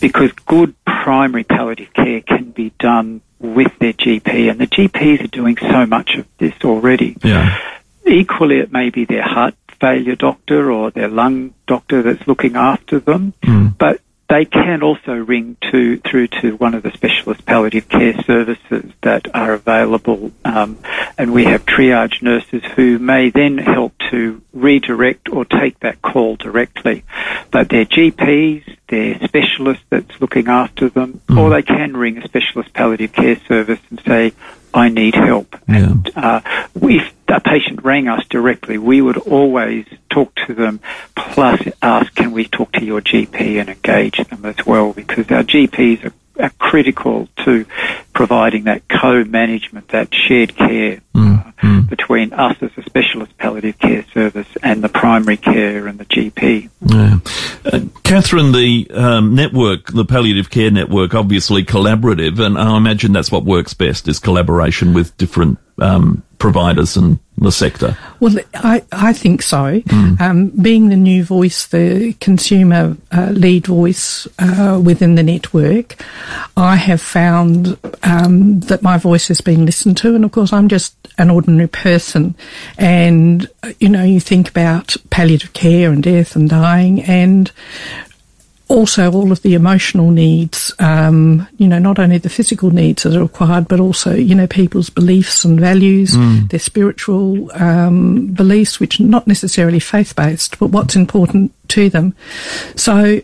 because 0.00 0.32
good 0.46 0.74
primary 0.84 1.44
palliative 1.44 1.92
care 1.92 2.20
can 2.20 2.50
be 2.50 2.72
done 2.78 3.20
with 3.38 3.70
their 3.78 3.92
GP 3.92 4.50
and 4.50 4.58
the 4.58 4.66
GPs 4.66 5.24
are 5.24 5.28
doing 5.28 5.56
so 5.58 5.86
much 5.86 6.16
of 6.16 6.26
this 6.38 6.54
already. 6.64 7.16
Yeah. 7.22 7.58
Equally, 8.06 8.58
it 8.58 8.72
may 8.72 8.90
be 8.90 9.04
their 9.04 9.22
heart 9.22 9.54
failure 9.80 10.16
doctor 10.16 10.72
or 10.72 10.90
their 10.90 11.08
lung 11.08 11.54
doctor 11.66 12.02
that's 12.02 12.26
looking 12.26 12.56
after 12.56 12.98
them. 12.98 13.32
Mm. 13.42 13.76
But 13.78 14.00
they 14.28 14.44
can 14.44 14.82
also 14.82 15.14
ring 15.14 15.56
to 15.70 15.98
through 15.98 16.28
to 16.28 16.54
one 16.56 16.74
of 16.74 16.82
the 16.82 16.90
specialist 16.92 17.46
palliative 17.46 17.88
care 17.88 18.14
services 18.22 18.92
that 19.00 19.34
are 19.34 19.54
available, 19.54 20.32
um, 20.44 20.78
and 21.16 21.32
we 21.32 21.44
have 21.44 21.64
triage 21.64 22.20
nurses 22.20 22.62
who 22.76 22.98
may 22.98 23.30
then 23.30 23.56
help 23.56 23.94
to 24.10 24.42
redirect 24.52 25.30
or 25.30 25.46
take 25.46 25.80
that 25.80 26.02
call 26.02 26.36
directly. 26.36 27.04
But 27.50 27.70
their 27.70 27.86
GPs, 27.86 28.76
their 28.88 29.18
specialist 29.20 29.82
that's 29.88 30.20
looking 30.20 30.48
after 30.48 30.90
them, 30.90 31.22
mm. 31.26 31.38
or 31.38 31.48
they 31.48 31.62
can 31.62 31.96
ring 31.96 32.18
a 32.18 32.24
specialist 32.24 32.74
palliative 32.74 33.12
care 33.12 33.40
service 33.48 33.80
and 33.88 34.00
say, 34.06 34.32
I 34.74 34.88
need 34.88 35.14
help. 35.14 35.56
Yeah. 35.68 35.76
And 35.76 36.10
uh, 36.16 36.40
if 36.76 37.12
a 37.28 37.40
patient 37.40 37.84
rang 37.84 38.08
us 38.08 38.26
directly, 38.28 38.78
we 38.78 39.00
would 39.00 39.18
always 39.18 39.86
talk 40.10 40.34
to 40.46 40.54
them, 40.54 40.80
plus 41.14 41.60
ask, 41.82 42.14
can 42.14 42.32
we 42.32 42.46
talk 42.46 42.72
to 42.72 42.84
your 42.84 43.00
GP 43.00 43.60
and 43.60 43.68
engage 43.68 44.18
them 44.28 44.44
as 44.44 44.64
well? 44.66 44.92
Because 44.92 45.30
our 45.30 45.42
GPs 45.42 46.04
are 46.04 46.12
are 46.38 46.50
critical 46.58 47.28
to 47.44 47.66
providing 48.12 48.64
that 48.64 48.88
co-management, 48.88 49.88
that 49.88 50.14
shared 50.14 50.56
care 50.56 51.00
mm, 51.14 51.46
uh, 51.46 51.52
mm. 51.62 51.88
between 51.88 52.32
us 52.32 52.56
as 52.60 52.70
a 52.76 52.82
specialist 52.82 53.36
palliative 53.38 53.78
care 53.78 54.04
service 54.12 54.48
and 54.62 54.82
the 54.82 54.88
primary 54.88 55.36
care 55.36 55.86
and 55.86 55.98
the 55.98 56.04
GP. 56.04 56.68
Yeah. 56.80 57.18
Uh, 57.64 57.78
Kathryn, 58.02 58.52
the 58.52 58.92
um, 58.94 59.34
network, 59.34 59.86
the 59.86 60.04
palliative 60.04 60.50
care 60.50 60.70
network, 60.70 61.14
obviously 61.14 61.64
collaborative, 61.64 62.38
and 62.38 62.58
I 62.58 62.76
imagine 62.76 63.12
that's 63.12 63.30
what 63.30 63.44
works 63.44 63.74
best 63.74 64.08
is 64.08 64.18
collaboration 64.18 64.94
with 64.94 65.16
different 65.16 65.58
um, 65.80 66.22
providers 66.38 66.96
and 66.96 67.18
the 67.36 67.52
sector? 67.52 67.96
Well, 68.20 68.36
I, 68.54 68.82
I 68.92 69.12
think 69.12 69.42
so. 69.42 69.80
Mm. 69.80 70.20
Um, 70.20 70.48
being 70.50 70.88
the 70.88 70.96
new 70.96 71.24
voice, 71.24 71.66
the 71.66 72.14
consumer 72.20 72.96
uh, 73.12 73.30
lead 73.30 73.66
voice 73.66 74.26
uh, 74.38 74.80
within 74.82 75.14
the 75.14 75.22
network, 75.22 76.02
I 76.56 76.76
have 76.76 77.00
found 77.00 77.78
um, 78.02 78.60
that 78.60 78.82
my 78.82 78.98
voice 78.98 79.28
has 79.28 79.40
been 79.40 79.66
listened 79.66 79.96
to. 79.98 80.14
And 80.14 80.24
of 80.24 80.32
course, 80.32 80.52
I'm 80.52 80.68
just 80.68 80.96
an 81.18 81.30
ordinary 81.30 81.68
person. 81.68 82.34
And, 82.76 83.48
you 83.78 83.88
know, 83.88 84.04
you 84.04 84.20
think 84.20 84.48
about 84.48 84.96
palliative 85.10 85.52
care 85.52 85.90
and 85.90 86.02
death 86.02 86.36
and 86.36 86.48
dying 86.48 87.02
and 87.02 87.50
also 88.68 89.10
all 89.10 89.32
of 89.32 89.42
the 89.42 89.54
emotional 89.54 90.10
needs, 90.10 90.72
um, 90.78 91.48
you 91.56 91.66
know, 91.66 91.78
not 91.78 91.98
only 91.98 92.18
the 92.18 92.28
physical 92.28 92.70
needs 92.70 93.02
that 93.02 93.16
are 93.16 93.22
required, 93.22 93.66
but 93.66 93.80
also, 93.80 94.14
you 94.14 94.34
know, 94.34 94.46
people's 94.46 94.90
beliefs 94.90 95.44
and 95.44 95.58
values, 95.58 96.14
mm. 96.14 96.48
their 96.50 96.60
spiritual 96.60 97.50
um, 97.54 98.26
beliefs, 98.26 98.78
which 98.78 99.00
are 99.00 99.04
not 99.04 99.26
necessarily 99.26 99.80
faith 99.80 100.14
based, 100.14 100.58
but 100.58 100.68
what's 100.68 100.96
important 100.96 101.52
to 101.68 101.88
them. 101.88 102.14
So, 102.76 103.22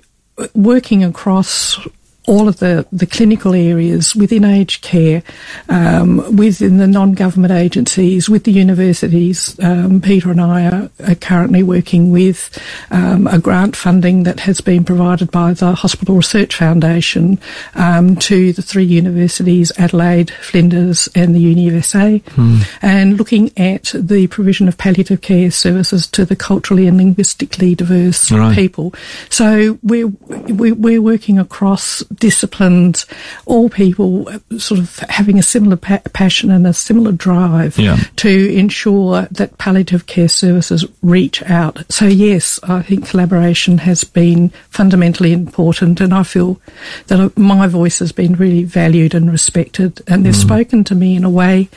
working 0.55 1.05
across 1.05 1.79
all 2.27 2.49
of 2.49 2.59
the, 2.59 2.87
the 2.91 3.07
clinical 3.07 3.55
areas 3.55 4.17
within 4.17 4.45
aged 4.45 4.83
care, 4.83 5.23
um, 5.69 6.37
within 6.37 6.79
the 6.79 6.87
non-government 6.87 7.53
agencies, 7.53 8.29
with 8.29 8.45
the 8.45 8.53
universities. 8.53 9.59
Um, 9.63 10.01
Peter 10.01 10.31
and 10.31 10.41
I 10.41 10.67
are, 10.67 10.91
are 11.07 11.15
currently 11.15 11.63
working 11.63 12.11
with 12.11 12.59
um, 12.91 13.27
a 13.27 13.39
grant 13.39 13.77
funding 13.77 14.23
that 14.23 14.41
has 14.41 14.61
been 14.61 14.85
provided 14.85 15.31
by 15.31 15.53
the 15.53 15.75
Hospital 15.75 16.17
Research 16.17 16.55
Foundation 16.57 17.39
um, 17.75 18.17
to 18.17 18.53
the 18.53 18.63
three 18.63 18.85
universities, 18.85 19.71
Adelaide, 19.79 20.31
Flinders 20.31 21.09
and 21.15 21.35
the 21.35 21.55
UniSA, 21.55 22.23
mm. 22.23 22.79
and 22.81 23.19
looking 23.19 23.51
at 23.59 23.93
the 23.95 24.27
provision 24.29 24.67
of 24.67 24.79
palliative 24.79 25.21
care 25.21 25.51
services 25.51 26.07
to 26.07 26.25
the 26.25 26.37
culturally 26.37 26.87
and 26.87 26.97
linguistically 26.97 27.75
diverse 27.75 28.31
right. 28.31 28.55
people. 28.55 28.95
So 29.29 29.79
we're, 29.83 30.09
we're 30.29 31.03
working 31.03 31.39
across 31.39 32.03
disciplined, 32.15 33.05
all 33.47 33.69
people 33.69 34.29
sort 34.59 34.81
of 34.81 34.99
having 35.11 35.39
a 35.39 35.43
similar 35.43 35.77
pa- 35.77 36.03
passion 36.13 36.51
and 36.51 36.67
a 36.67 36.73
similar 36.73 37.13
drive 37.13 37.79
yeah. 37.79 37.97
to 38.17 38.55
ensure 38.55 39.23
that 39.31 39.57
palliative 39.59 40.07
care 40.07 40.29
services 40.29 40.85
reach 41.03 41.43
out. 41.45 41.83
So 41.91 42.07
yes, 42.07 42.59
I 42.63 42.83
think 42.83 43.09
collaboration 43.09 43.79
has 43.79 44.05
been 44.05 44.51
fundamentally 44.71 45.33
important 45.33 46.01
and 46.01 46.15
I 46.15 46.23
feel 46.23 46.61
that 47.07 47.37
my 47.37 47.67
voice 47.67 47.99
has 47.99 48.13
been 48.13 48.35
really 48.35 48.65
valued 48.65 49.15
and 49.15 49.31
respected 49.31 50.03
and 50.07 50.25
they've 50.25 50.35
mm. 50.35 50.43
spoken 50.43 50.85
to 50.85 50.95
me 50.95 51.17
in 51.17 51.25
a 51.25 51.31
way 51.31 51.69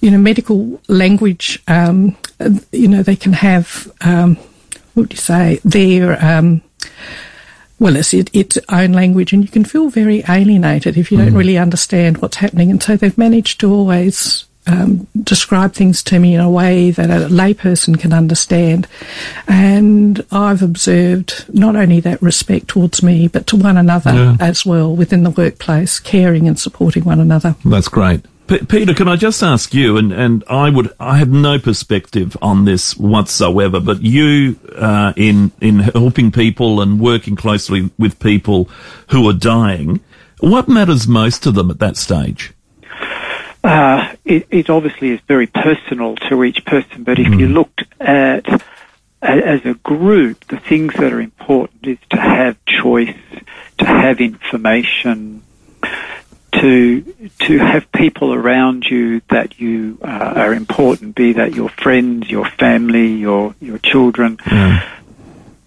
you 0.00 0.10
know, 0.10 0.18
medical 0.18 0.80
language, 0.88 1.60
um, 1.66 2.16
you 2.72 2.88
know, 2.88 3.02
they 3.02 3.16
can 3.16 3.32
have, 3.32 3.90
um, 4.00 4.36
what 4.94 5.02
would 5.02 5.12
you 5.12 5.18
say, 5.18 5.60
their, 5.64 6.22
um, 6.24 6.62
well, 7.78 7.96
it's 7.96 8.12
it, 8.12 8.30
its 8.34 8.58
own 8.68 8.92
language, 8.92 9.32
and 9.32 9.42
you 9.42 9.48
can 9.48 9.64
feel 9.64 9.88
very 9.88 10.24
alienated 10.28 10.96
if 10.96 11.10
you 11.10 11.18
don't 11.18 11.32
mm. 11.32 11.38
really 11.38 11.58
understand 11.58 12.18
what's 12.18 12.36
happening. 12.36 12.70
And 12.70 12.82
so 12.82 12.96
they've 12.96 13.16
managed 13.16 13.60
to 13.60 13.72
always 13.72 14.44
um, 14.68 15.06
describe 15.22 15.72
things 15.72 16.02
to 16.04 16.18
me 16.18 16.34
in 16.34 16.40
a 16.40 16.50
way 16.50 16.90
that 16.90 17.10
a 17.10 17.28
layperson 17.28 17.98
can 17.98 18.12
understand. 18.12 18.86
And 19.46 20.24
I've 20.30 20.62
observed 20.62 21.46
not 21.52 21.76
only 21.76 22.00
that 22.00 22.20
respect 22.20 22.68
towards 22.68 23.02
me, 23.02 23.28
but 23.28 23.46
to 23.48 23.56
one 23.56 23.76
another 23.76 24.12
yeah. 24.12 24.36
as 24.40 24.66
well 24.66 24.94
within 24.94 25.22
the 25.22 25.30
workplace, 25.30 25.98
caring 25.98 26.46
and 26.46 26.58
supporting 26.58 27.04
one 27.04 27.20
another. 27.20 27.56
That's 27.64 27.88
great. 27.88 28.24
P- 28.48 28.64
Peter, 28.64 28.94
can 28.94 29.08
I 29.08 29.16
just 29.16 29.42
ask 29.42 29.74
you, 29.74 29.98
and, 29.98 30.10
and 30.10 30.42
I 30.48 30.70
would, 30.70 30.90
I 30.98 31.18
have 31.18 31.28
no 31.28 31.58
perspective 31.58 32.34
on 32.40 32.64
this 32.64 32.96
whatsoever, 32.96 33.78
but 33.78 34.02
you, 34.02 34.58
uh, 34.74 35.12
in, 35.16 35.52
in 35.60 35.80
helping 35.80 36.32
people 36.32 36.80
and 36.80 36.98
working 36.98 37.36
closely 37.36 37.90
with 37.98 38.18
people 38.18 38.70
who 39.10 39.28
are 39.28 39.34
dying, 39.34 40.00
what 40.40 40.66
matters 40.66 41.06
most 41.06 41.42
to 41.42 41.50
them 41.50 41.70
at 41.70 41.78
that 41.80 41.98
stage? 41.98 42.54
Uh, 43.62 44.14
it, 44.24 44.46
it, 44.50 44.70
obviously 44.70 45.10
is 45.10 45.20
very 45.28 45.46
personal 45.46 46.16
to 46.16 46.42
each 46.42 46.64
person, 46.64 47.04
but 47.04 47.18
if 47.18 47.26
mm. 47.26 47.40
you 47.40 47.48
looked 47.48 47.82
at 48.00 48.62
as 49.20 49.64
a 49.66 49.74
group, 49.74 50.46
the 50.46 50.58
things 50.58 50.94
that 50.94 51.12
are 51.12 51.20
important 51.20 51.86
is 51.86 51.98
to 52.10 52.16
have 52.16 52.56
choice, 52.64 53.16
to 53.76 53.84
have 53.84 54.20
information, 54.20 55.42
to 56.52 57.07
to 57.40 57.58
have 57.58 57.90
people 57.92 58.34
around 58.34 58.84
you 58.84 59.20
that 59.30 59.60
you 59.60 59.98
uh, 60.02 60.32
are 60.36 60.52
important, 60.52 61.14
be 61.14 61.34
that 61.34 61.54
your 61.54 61.68
friends, 61.68 62.30
your 62.30 62.46
family, 62.46 63.14
your 63.14 63.54
your 63.60 63.78
children, 63.78 64.38
yeah. 64.46 64.88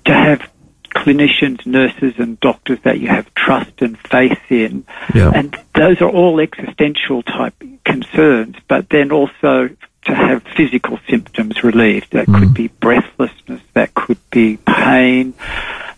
to 0.05 0.13
have 0.13 0.49
clinicians, 0.89 1.65
nurses, 1.65 2.15
and 2.17 2.39
doctors 2.39 2.79
that 2.83 2.99
you 2.99 3.07
have 3.07 3.33
trust 3.33 3.81
and 3.81 3.97
faith 3.97 4.39
in, 4.49 4.85
yeah. 5.15 5.31
and 5.33 5.57
those 5.73 6.01
are 6.01 6.09
all 6.09 6.39
existential 6.39 7.23
type 7.23 7.55
concerns. 7.85 8.55
But 8.67 8.89
then 8.89 9.11
also 9.11 9.69
to 10.05 10.15
have 10.15 10.43
physical 10.55 10.99
symptoms 11.09 11.63
relieved. 11.63 12.11
That 12.11 12.27
mm. 12.27 12.39
could 12.39 12.53
be 12.53 12.67
breathlessness, 12.67 13.61
that 13.73 13.93
could 13.93 14.17
be 14.29 14.57
pain, 14.57 15.33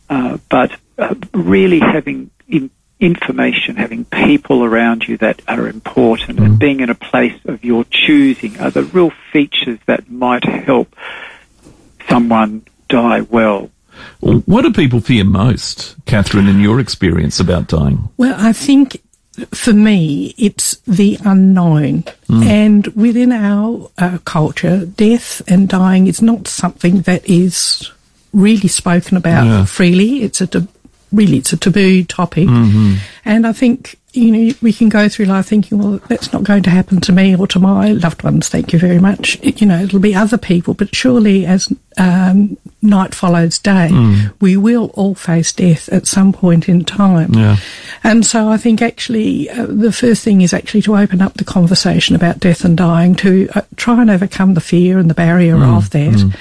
uh, 0.10 0.38
but 0.50 0.72
uh, 0.98 1.16
really 1.34 1.80
having 1.80 2.30
in 2.48 2.70
information, 3.04 3.76
having 3.76 4.06
people 4.06 4.64
around 4.64 5.08
you 5.08 5.18
that 5.18 5.42
are 5.48 5.68
important, 5.68 6.40
mm. 6.40 6.46
and 6.46 6.60
being 6.60 6.80
in 6.80 6.90
a 6.90 6.96
place 6.96 7.40
of 7.46 7.64
your 7.64 7.84
choosing 7.86 8.60
are 8.60 8.72
the 8.72 8.84
real 8.84 9.12
features 9.32 9.80
that 9.86 10.10
might 10.10 10.46
help 10.46 10.96
someone 12.08 12.66
die 12.88 13.22
well. 13.22 13.70
What 14.22 14.64
do 14.64 14.72
people 14.72 15.02
fear 15.02 15.24
most, 15.24 16.04
Kathryn, 16.06 16.50
in 16.50 16.60
your 16.60 16.80
experience 16.80 17.40
about 17.40 17.68
dying? 17.68 18.10
Well, 18.18 18.36
I 18.38 18.54
think 18.54 19.02
for 19.52 19.74
me, 19.74 20.34
it's 20.38 20.78
the 20.82 21.18
unknown. 21.26 22.04
Mm. 22.28 22.46
And 22.46 22.88
within 22.88 23.32
our 23.32 23.92
uh, 23.98 24.20
culture, 24.26 24.86
death 24.86 25.42
and 25.48 25.68
dying 25.68 26.08
is 26.08 26.22
not 26.22 26.48
something 26.48 27.02
that 27.02 27.28
is 27.28 27.92
really 28.32 28.68
spoken 28.68 29.18
about 29.18 29.46
yeah. 29.46 29.66
freely. 29.66 30.24
It's 30.24 30.42
a 30.42 30.48
really 31.14 31.38
it's 31.38 31.54
a 31.54 31.58
taboo 31.58 32.04
topic. 32.04 32.48
Mm-hmm. 32.48 32.96
And 33.26 33.48
I 33.48 33.54
think 33.54 34.00
you 34.14 34.32
know, 34.32 34.54
we 34.62 34.72
can 34.72 34.90
go 34.90 35.10
through 35.10 35.26
life 35.26 35.48
thinking, 35.48 35.80
well, 35.80 36.00
that's 36.08 36.32
not 36.32 36.44
going 36.44 36.62
to 36.64 36.70
happen 36.70 37.02
to 37.02 37.12
me 37.12 37.36
or 37.36 37.48
to 37.48 37.60
my 37.60 37.94
loved 37.94 38.22
ones. 38.22 38.48
Thank 38.48 38.72
you 38.72 38.78
very 38.78 39.00
much. 39.00 39.40
You 39.42 39.66
know, 39.66 39.82
it'll 39.82 40.00
be 40.00 40.14
other 40.14 40.38
people, 40.38 40.76
but 40.76 40.96
surely 40.96 41.48
as 41.48 41.74
um, 41.98 42.56
night 42.84 43.16
follows 43.16 43.58
day, 43.58 43.90
mm. 43.92 44.32
we 44.40 44.56
will 44.56 44.92
all 44.94 45.16
face 45.16 45.52
death 45.52 45.90
at 45.90 46.06
some 46.06 46.32
point 46.32 46.70
in 46.70 46.86
time. 46.86 47.34
Yeah. 47.34 47.58
And 48.04 48.24
so 48.24 48.50
I 48.50 48.58
think 48.58 48.84
actually 48.84 49.50
uh, 49.50 49.66
the 49.68 49.92
first 49.92 50.24
thing 50.24 50.42
is 50.42 50.54
actually 50.54 50.84
to 50.84 50.96
open 50.96 51.20
up 51.20 51.34
the 51.36 51.46
conversation 51.46 52.16
about 52.16 52.40
death 52.40 52.64
and 52.64 52.78
dying 52.78 53.16
to 53.16 53.50
uh, 53.56 53.62
try 53.78 54.00
and 54.00 54.12
overcome 54.12 54.54
the 54.54 54.62
fear 54.62 55.00
and 55.00 55.10
the 55.10 55.16
barrier 55.16 55.56
mm. 55.56 55.76
of 55.76 55.90
that. 55.90 56.14
Mm. 56.14 56.36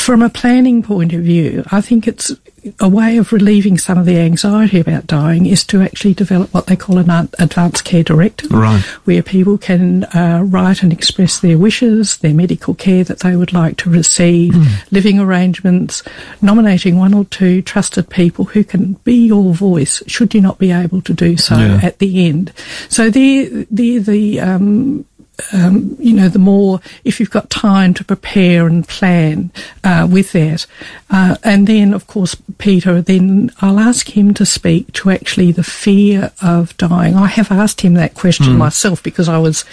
From 0.00 0.22
a 0.22 0.30
planning 0.30 0.82
point 0.82 1.12
of 1.12 1.20
view, 1.20 1.64
I 1.70 1.82
think 1.82 2.08
it's 2.08 2.32
a 2.78 2.88
way 2.88 3.16
of 3.16 3.32
relieving 3.32 3.78
some 3.78 3.98
of 3.98 4.06
the 4.06 4.18
anxiety 4.18 4.80
about 4.80 5.06
dying 5.06 5.46
is 5.46 5.64
to 5.64 5.80
actually 5.80 6.14
develop 6.14 6.52
what 6.52 6.66
they 6.66 6.76
call 6.76 6.98
an 6.98 7.10
advanced 7.38 7.84
care 7.84 8.02
directive, 8.02 8.50
right. 8.50 8.80
where 9.04 9.22
people 9.22 9.56
can 9.56 10.04
uh, 10.04 10.42
write 10.46 10.82
and 10.82 10.92
express 10.92 11.40
their 11.40 11.58
wishes, 11.58 12.18
their 12.18 12.34
medical 12.34 12.74
care 12.74 13.04
that 13.04 13.20
they 13.20 13.36
would 13.36 13.52
like 13.52 13.76
to 13.78 13.90
receive, 13.90 14.52
mm. 14.52 14.92
living 14.92 15.18
arrangements, 15.18 16.02
nominating 16.42 16.98
one 16.98 17.14
or 17.14 17.24
two 17.26 17.62
trusted 17.62 18.08
people 18.10 18.44
who 18.44 18.62
can 18.62 18.94
be 19.04 19.26
your 19.26 19.54
voice 19.54 20.02
should 20.06 20.34
you 20.34 20.40
not 20.40 20.58
be 20.58 20.70
able 20.70 21.00
to 21.02 21.14
do 21.14 21.36
so 21.36 21.56
yeah. 21.56 21.80
at 21.82 21.98
the 21.98 22.28
end. 22.28 22.52
So 22.88 23.10
they're, 23.10 23.66
they're 23.70 24.00
the 24.00 24.40
um, 24.40 25.04
um, 25.52 25.96
you 25.98 26.12
know, 26.12 26.28
the 26.28 26.38
more 26.38 26.80
if 27.04 27.20
you've 27.20 27.30
got 27.30 27.50
time 27.50 27.94
to 27.94 28.04
prepare 28.04 28.66
and 28.66 28.86
plan 28.86 29.50
uh, 29.84 30.06
with 30.10 30.32
that. 30.32 30.66
Uh, 31.10 31.36
and 31.42 31.66
then, 31.66 31.92
of 31.92 32.06
course, 32.06 32.36
Peter, 32.58 33.02
then 33.02 33.50
I'll 33.60 33.80
ask 33.80 34.16
him 34.16 34.32
to 34.34 34.46
speak 34.46 34.92
to 34.94 35.10
actually 35.10 35.52
the 35.52 35.64
fear 35.64 36.32
of 36.42 36.76
dying. 36.76 37.16
I 37.16 37.26
have 37.26 37.50
asked 37.50 37.80
him 37.80 37.94
that 37.94 38.14
question 38.14 38.46
mm. 38.46 38.58
myself 38.58 39.02
because 39.02 39.28
I 39.28 39.38
was 39.38 39.64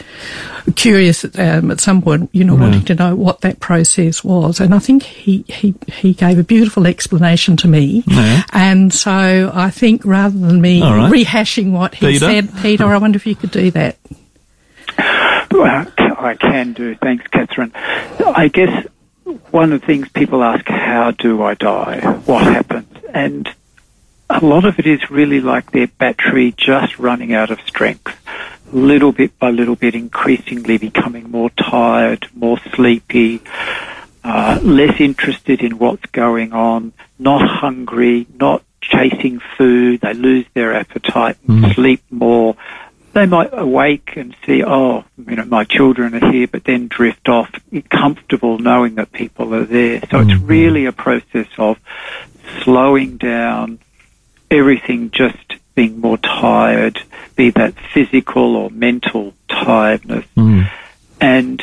curious 0.75 1.23
at, 1.23 1.39
um, 1.39 1.71
at 1.71 1.79
some 1.79 2.01
point, 2.01 2.29
you 2.33 2.43
know, 2.43 2.55
yeah. 2.55 2.61
wanting 2.61 2.85
to 2.85 2.95
know 2.95 3.15
what 3.15 3.41
that 3.41 3.59
process 3.59 4.23
was. 4.23 4.59
And 4.59 4.73
I 4.73 4.79
think 4.79 5.03
he, 5.03 5.45
he, 5.47 5.75
he 5.87 6.13
gave 6.13 6.39
a 6.39 6.43
beautiful 6.43 6.87
explanation 6.87 7.55
to 7.57 7.67
me. 7.67 8.03
Yeah. 8.07 8.43
And 8.51 8.93
so 8.93 9.51
I 9.53 9.69
think 9.69 10.03
rather 10.05 10.37
than 10.37 10.61
me 10.61 10.81
right. 10.81 11.11
rehashing 11.11 11.71
what 11.71 11.95
he 11.95 12.07
Peter? 12.07 12.25
said, 12.25 12.49
Peter, 12.61 12.85
I 12.85 12.97
wonder 12.97 13.17
if 13.17 13.25
you 13.25 13.35
could 13.35 13.51
do 13.51 13.71
that. 13.71 13.97
I 15.63 16.35
can 16.35 16.73
do. 16.73 16.95
Thanks, 16.95 17.25
Kathryn. 17.27 17.71
I 17.75 18.47
guess 18.47 18.87
one 19.51 19.73
of 19.73 19.81
the 19.81 19.87
things 19.87 20.09
people 20.09 20.43
ask, 20.43 20.65
how 20.67 21.11
do 21.11 21.43
I 21.43 21.53
die? 21.53 21.99
What 22.25 22.43
happens? 22.43 22.97
And 23.13 23.49
a 24.29 24.43
lot 24.43 24.65
of 24.65 24.79
it 24.79 24.85
is 24.85 25.09
really 25.09 25.39
like 25.39 25.71
their 25.71 25.87
battery 25.87 26.53
just 26.55 26.99
running 26.99 27.33
out 27.33 27.51
of 27.51 27.59
strength. 27.61 28.15
Little 28.71 29.13
bit 29.13 29.37
by 29.39 29.49
little 29.49 29.75
bit, 29.75 29.95
increasingly 29.95 30.77
becoming 30.77 31.31
more 31.31 31.49
tired, 31.51 32.27
more 32.33 32.59
sleepy, 32.75 33.41
uh, 34.23 34.59
less 34.61 34.99
interested 34.99 35.61
in 35.61 35.77
what's 35.77 36.05
going 36.07 36.51
on, 36.51 36.91
not 37.17 37.47
hungry, 37.47 38.27
not 38.37 38.61
chasing 38.81 39.39
food. 39.57 40.01
They 40.01 40.13
lose 40.13 40.45
their 40.53 40.73
appetite, 40.73 41.37
mm. 41.47 41.73
sleep 41.75 42.03
more, 42.11 42.36
they 43.17 43.25
might 43.25 43.49
awake 43.51 44.13
and 44.15 44.35
see, 44.45 44.63
oh, 44.63 45.03
you 45.17 45.35
know, 45.35 45.45
my 45.45 45.63
children 45.63 46.13
are 46.13 46.31
here, 46.31 46.47
but 46.47 46.63
then 46.65 46.87
drift 46.87 47.27
off, 47.27 47.49
comfortable 47.89 48.59
knowing 48.59 48.93
that 48.95 49.11
people 49.11 49.55
are 49.55 49.65
there. 49.65 50.01
So 50.01 50.07
mm-hmm. 50.07 50.29
it's 50.29 50.41
really 50.41 50.85
a 50.85 50.91
process 50.91 51.47
of 51.57 51.79
slowing 52.61 53.17
down, 53.17 53.79
everything 54.51 55.09
just 55.09 55.55
being 55.73 55.99
more 55.99 56.19
tired, 56.19 57.01
be 57.35 57.49
that 57.49 57.73
physical 57.91 58.55
or 58.55 58.69
mental 58.69 59.33
tiredness. 59.47 60.25
Mm. 60.35 60.69
And 61.19 61.61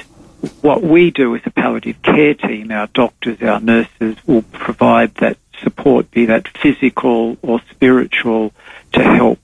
what 0.61 0.83
we 0.83 1.13
do 1.13 1.37
as 1.37 1.43
a 1.45 1.51
palliative 1.51 2.03
care 2.03 2.35
team, 2.35 2.73
our 2.73 2.89
doctors, 2.89 3.41
our 3.43 3.61
nurses 3.61 4.17
will 4.27 4.43
provide 4.43 5.15
that 5.17 5.39
support, 5.63 6.11
be 6.11 6.27
that 6.27 6.49
physical 6.49 7.37
or 7.43 7.61
spiritual, 7.71 8.53
to 8.95 9.03
help 9.05 9.39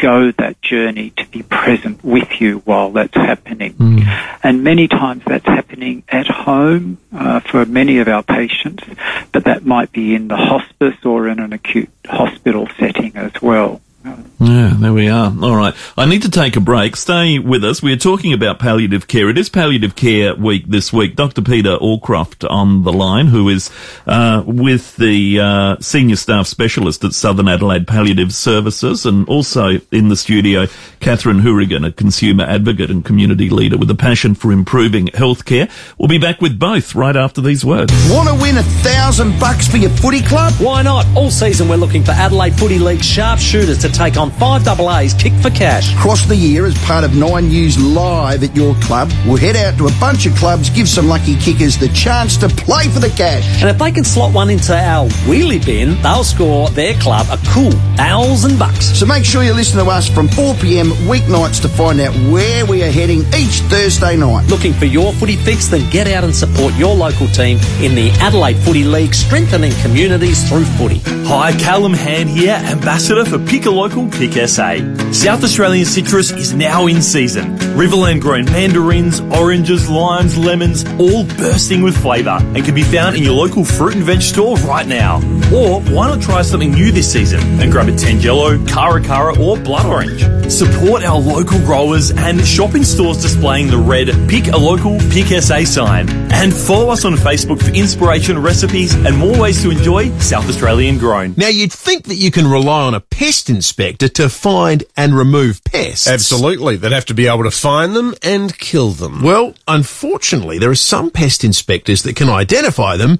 go 0.00 0.32
that 0.32 0.60
journey 0.62 1.10
to 1.10 1.26
be 1.28 1.42
present 1.42 2.02
with 2.02 2.40
you 2.40 2.58
while 2.60 2.90
that's 2.90 3.14
happening. 3.14 3.74
Mm. 3.74 4.38
And 4.42 4.64
many 4.64 4.88
times 4.88 5.22
that's 5.26 5.46
happening 5.46 6.02
at 6.08 6.26
home 6.26 6.98
uh, 7.12 7.40
for 7.40 7.64
many 7.66 7.98
of 7.98 8.08
our 8.08 8.22
patients, 8.22 8.84
but 9.32 9.44
that 9.44 9.64
might 9.64 9.92
be 9.92 10.14
in 10.14 10.28
the 10.28 10.36
hospice 10.36 11.04
or 11.04 11.28
in 11.28 11.38
an 11.38 11.52
acute 11.52 11.90
hospital 12.06 12.68
setting 12.78 13.16
as 13.16 13.40
well. 13.42 13.80
Yeah, 14.02 14.72
there 14.78 14.94
we 14.94 15.08
are. 15.08 15.30
All 15.42 15.54
right. 15.54 15.74
I 15.98 16.06
need 16.06 16.22
to 16.22 16.30
take 16.30 16.56
a 16.56 16.60
break. 16.60 16.96
Stay 16.96 17.38
with 17.38 17.62
us. 17.62 17.82
We're 17.82 17.98
talking 17.98 18.32
about 18.32 18.58
palliative 18.58 19.06
care. 19.06 19.28
It 19.28 19.36
is 19.36 19.50
palliative 19.50 19.94
care 19.94 20.34
week 20.34 20.66
this 20.66 20.90
week. 20.90 21.14
Dr. 21.14 21.42
Peter 21.42 21.76
Allcroft 21.76 22.48
on 22.50 22.82
the 22.82 22.92
line, 22.92 23.26
who 23.26 23.50
is 23.50 23.70
uh, 24.06 24.42
with 24.46 24.96
the 24.96 25.40
uh, 25.40 25.76
senior 25.80 26.16
staff 26.16 26.46
specialist 26.46 27.04
at 27.04 27.12
Southern 27.12 27.48
Adelaide 27.48 27.86
Palliative 27.86 28.32
Services, 28.32 29.04
and 29.04 29.28
also 29.28 29.78
in 29.92 30.08
the 30.08 30.16
studio, 30.16 30.64
Kathryn 31.00 31.42
Hourigan, 31.42 31.84
a 31.84 31.92
consumer 31.92 32.44
advocate 32.44 32.90
and 32.90 33.04
community 33.04 33.50
leader 33.50 33.76
with 33.76 33.90
a 33.90 33.94
passion 33.94 34.34
for 34.34 34.52
improving 34.52 35.08
healthcare. 35.08 35.70
We'll 35.98 36.08
be 36.08 36.16
back 36.16 36.40
with 36.40 36.58
both 36.58 36.94
right 36.94 37.16
after 37.16 37.42
these 37.42 37.62
words. 37.66 37.92
Want 38.10 38.30
to 38.30 38.34
win 38.34 38.56
a 38.56 38.62
thousand 38.62 39.38
bucks 39.38 39.68
for 39.68 39.76
your 39.76 39.90
footy 39.90 40.22
club? 40.22 40.54
Why 40.54 40.80
not? 40.80 41.04
All 41.14 41.30
season 41.30 41.68
we're 41.68 41.76
looking 41.76 42.02
for 42.02 42.12
Adelaide 42.12 42.54
Footy 42.58 42.78
League 42.78 43.04
sharpshooters 43.04 43.76
to 43.78 43.89
take 43.90 44.16
on 44.16 44.30
5AA's 44.30 45.14
Kick 45.14 45.32
for 45.34 45.50
Cash. 45.50 45.94
Across 45.96 46.26
the 46.26 46.36
year, 46.36 46.66
as 46.66 46.76
part 46.84 47.04
of 47.04 47.14
Nine 47.14 47.48
News 47.48 47.78
Live 47.78 48.42
at 48.42 48.54
your 48.56 48.74
club, 48.76 49.10
we'll 49.26 49.36
head 49.36 49.56
out 49.56 49.76
to 49.78 49.86
a 49.86 49.92
bunch 50.00 50.26
of 50.26 50.34
clubs, 50.36 50.70
give 50.70 50.88
some 50.88 51.06
lucky 51.06 51.36
kickers 51.36 51.76
the 51.78 51.88
chance 51.88 52.36
to 52.38 52.48
play 52.48 52.88
for 52.88 53.00
the 53.00 53.10
cash. 53.10 53.60
And 53.60 53.68
if 53.70 53.78
they 53.78 53.90
can 53.90 54.04
slot 54.04 54.34
one 54.34 54.50
into 54.50 54.74
our 54.74 55.08
wheelie 55.26 55.64
bin, 55.64 56.00
they'll 56.02 56.24
score 56.24 56.70
their 56.70 56.94
club 56.94 57.26
a 57.30 57.38
cool 57.48 57.72
thousand 57.96 58.58
bucks. 58.58 58.98
So 58.98 59.06
make 59.06 59.24
sure 59.24 59.42
you 59.42 59.52
listen 59.52 59.82
to 59.84 59.90
us 59.90 60.08
from 60.08 60.28
4pm 60.28 60.90
weeknights 61.08 61.60
to 61.62 61.68
find 61.68 62.00
out 62.00 62.14
where 62.32 62.64
we 62.66 62.82
are 62.82 62.90
heading 62.90 63.20
each 63.34 63.60
Thursday 63.68 64.16
night. 64.16 64.46
Looking 64.48 64.72
for 64.72 64.86
your 64.86 65.12
footy 65.12 65.36
fix? 65.36 65.68
Then 65.68 65.88
get 65.90 66.06
out 66.06 66.24
and 66.24 66.34
support 66.34 66.74
your 66.74 66.94
local 66.94 67.26
team 67.28 67.58
in 67.80 67.94
the 67.94 68.10
Adelaide 68.20 68.56
Footy 68.58 68.84
League, 68.84 69.14
strengthening 69.14 69.72
communities 69.82 70.48
through 70.48 70.64
footy. 70.64 71.00
Hi, 71.26 71.52
Callum 71.52 71.94
Hand 71.94 72.28
here, 72.28 72.60
Ambassador 72.64 73.24
for 73.24 73.38
Pick 73.38 73.66
a 73.66 73.70
Local 73.80 74.10
Pick 74.10 74.34
SA. 74.46 74.76
South 75.10 75.42
Australian 75.42 75.86
citrus 75.86 76.32
is 76.32 76.52
now 76.52 76.86
in 76.86 77.00
season. 77.00 77.69
Riverland 77.74 78.20
grown 78.20 78.44
mandarins, 78.46 79.20
oranges, 79.20 79.88
limes, 79.88 80.36
lemons, 80.36 80.84
all 80.98 81.24
bursting 81.24 81.82
with 81.82 81.96
flavour 81.96 82.38
and 82.54 82.64
can 82.64 82.74
be 82.74 82.82
found 82.82 83.16
in 83.16 83.22
your 83.22 83.32
local 83.32 83.64
fruit 83.64 83.94
and 83.94 84.04
veg 84.04 84.20
store 84.20 84.56
right 84.58 84.86
now. 84.86 85.16
Or 85.54 85.80
why 85.80 86.08
not 86.08 86.20
try 86.20 86.42
something 86.42 86.72
new 86.72 86.90
this 86.90 87.10
season 87.10 87.40
and 87.60 87.70
grab 87.70 87.88
a 87.88 87.92
Tangelo, 87.92 88.66
Cara 88.68 89.02
Cara 89.02 89.38
or 89.40 89.56
Blood 89.56 89.86
Orange. 89.86 90.50
Support 90.52 91.04
our 91.04 91.18
local 91.18 91.58
growers 91.60 92.10
and 92.10 92.44
shop 92.44 92.74
in 92.74 92.84
stores 92.84 93.22
displaying 93.22 93.68
the 93.68 93.78
red 93.78 94.08
Pick 94.28 94.48
a 94.48 94.56
Local 94.56 94.98
Pick 95.10 95.28
SA 95.40 95.64
sign. 95.64 96.08
And 96.32 96.52
follow 96.52 96.90
us 96.90 97.04
on 97.04 97.14
Facebook 97.14 97.62
for 97.62 97.70
inspiration, 97.70 98.38
recipes 98.38 98.94
and 98.94 99.16
more 99.16 99.38
ways 99.38 99.62
to 99.62 99.70
enjoy 99.70 100.10
South 100.18 100.48
Australian 100.48 100.98
grown. 100.98 101.34
Now 101.36 101.48
you'd 101.48 101.72
think 101.72 102.04
that 102.06 102.16
you 102.16 102.30
can 102.30 102.46
rely 102.46 102.82
on 102.82 102.94
a 102.94 103.00
pest 103.00 103.48
inspector 103.48 104.08
to 104.08 104.28
find 104.28 104.84
and 104.96 105.16
remove 105.16 105.62
pests. 105.64 106.08
Absolutely. 106.08 106.76
They'd 106.76 106.92
have 106.92 107.06
to 107.06 107.14
be 107.14 107.28
able 107.28 107.44
to 107.44 107.50
find 107.60 107.94
them 107.94 108.14
and 108.22 108.56
kill 108.58 108.90
them. 108.90 109.22
Well, 109.22 109.54
unfortunately, 109.68 110.58
there 110.58 110.70
are 110.70 110.74
some 110.74 111.10
pest 111.10 111.44
inspectors 111.44 112.02
that 112.04 112.16
can 112.16 112.28
identify 112.28 112.96
them, 112.96 113.18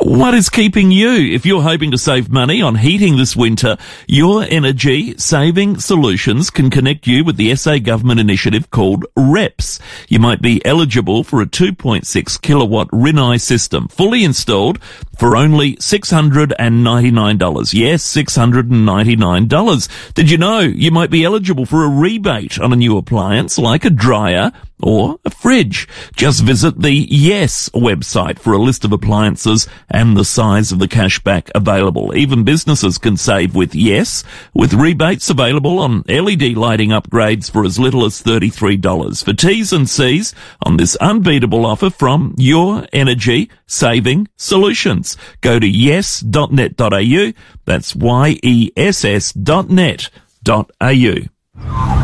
What 0.00 0.32
is 0.32 0.48
keeping 0.48 0.92
you? 0.92 1.10
If 1.10 1.44
you're 1.44 1.62
hoping 1.62 1.90
to 1.90 1.98
save 1.98 2.30
money 2.30 2.62
on 2.62 2.76
heating 2.76 3.16
this 3.16 3.34
winter, 3.34 3.76
Your 4.06 4.44
Energy 4.44 5.18
Saving 5.18 5.78
Solutions 5.78 6.50
can 6.50 6.70
connect 6.70 7.08
you 7.08 7.24
with 7.24 7.36
the 7.36 7.56
SA 7.56 7.80
government 7.80 8.20
initiative 8.20 8.70
called 8.70 9.06
REPS. 9.16 9.80
You 10.08 10.20
might 10.20 10.40
be 10.40 10.64
eligible 10.64 11.24
for 11.24 11.42
a 11.42 11.46
2.6 11.46 12.40
kilowatt 12.42 12.86
Rinnai 12.90 13.40
system, 13.40 13.88
fully 13.88 14.22
installed 14.22 14.80
for 15.18 15.36
only 15.36 15.74
$699. 15.76 17.74
Yes, 17.74 18.14
$699. 18.14 20.14
Did 20.14 20.30
you 20.30 20.38
know 20.38 20.60
you 20.60 20.92
might 20.92 21.10
be 21.10 21.24
eligible 21.24 21.66
for 21.66 21.84
a 21.84 21.88
rebate 21.88 22.60
on 22.60 22.72
a 22.72 22.76
new 22.76 22.96
appliance 22.96 23.58
like 23.58 23.84
a 23.84 23.90
dryer 23.90 24.52
or 24.80 25.18
a 25.24 25.30
fridge? 25.30 25.55
Just 25.64 26.42
visit 26.42 26.82
the 26.82 26.92
Yes 26.92 27.70
website 27.70 28.38
for 28.38 28.52
a 28.52 28.58
list 28.58 28.84
of 28.84 28.92
appliances 28.92 29.66
and 29.88 30.16
the 30.16 30.24
size 30.24 30.70
of 30.70 30.78
the 30.78 30.88
cashback 30.88 31.50
available. 31.54 32.14
Even 32.14 32.44
businesses 32.44 32.98
can 32.98 33.16
save 33.16 33.54
with 33.54 33.74
Yes, 33.74 34.22
with 34.52 34.74
rebates 34.74 35.30
available 35.30 35.78
on 35.78 36.02
LED 36.08 36.56
lighting 36.56 36.90
upgrades 36.90 37.50
for 37.50 37.64
as 37.64 37.78
little 37.78 38.04
as 38.04 38.22
$33. 38.22 39.24
For 39.24 39.32
T's 39.32 39.72
and 39.72 39.88
C's 39.88 40.34
on 40.62 40.76
this 40.76 40.96
unbeatable 40.96 41.64
offer 41.64 41.88
from 41.88 42.34
Your 42.36 42.86
Energy 42.92 43.50
Saving 43.66 44.28
Solutions. 44.36 45.16
Go 45.40 45.58
to 45.58 45.66
yes.net.au. 45.66 47.32
That's 47.64 47.94
Y-E-S-S 47.96 49.32
dot 49.32 49.70
net 49.70 50.10
dot 50.42 50.70
au. 50.80 51.95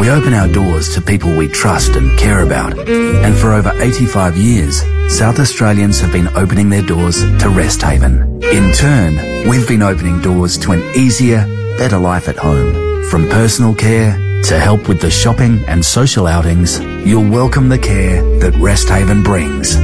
We 0.00 0.10
open 0.10 0.34
our 0.34 0.48
doors 0.48 0.94
to 0.94 1.00
people 1.00 1.36
we 1.36 1.48
trust 1.48 1.96
and 1.96 2.16
care 2.18 2.40
about. 2.40 2.78
And 2.78 3.36
for 3.36 3.52
over 3.52 3.72
85 3.80 4.36
years, 4.36 4.82
South 5.08 5.38
Australians 5.38 6.00
have 6.00 6.12
been 6.12 6.28
opening 6.36 6.68
their 6.70 6.82
doors 6.82 7.20
to 7.22 7.48
Resthaven. 7.48 8.42
In 8.42 8.72
turn, 8.72 9.48
we've 9.48 9.66
been 9.66 9.82
opening 9.82 10.20
doors 10.20 10.56
to 10.58 10.72
an 10.72 10.82
easier, 10.96 11.44
better 11.78 11.98
life 11.98 12.28
at 12.28 12.36
home. 12.36 13.04
From 13.10 13.28
personal 13.28 13.74
care 13.74 14.12
to 14.44 14.58
help 14.58 14.88
with 14.88 15.00
the 15.00 15.10
shopping 15.10 15.64
and 15.66 15.84
social 15.84 16.26
outings, 16.26 16.80
you'll 17.04 17.28
welcome 17.28 17.68
the 17.68 17.78
care 17.78 18.22
that 18.38 18.54
Resthaven 18.54 19.24
brings. 19.24 19.76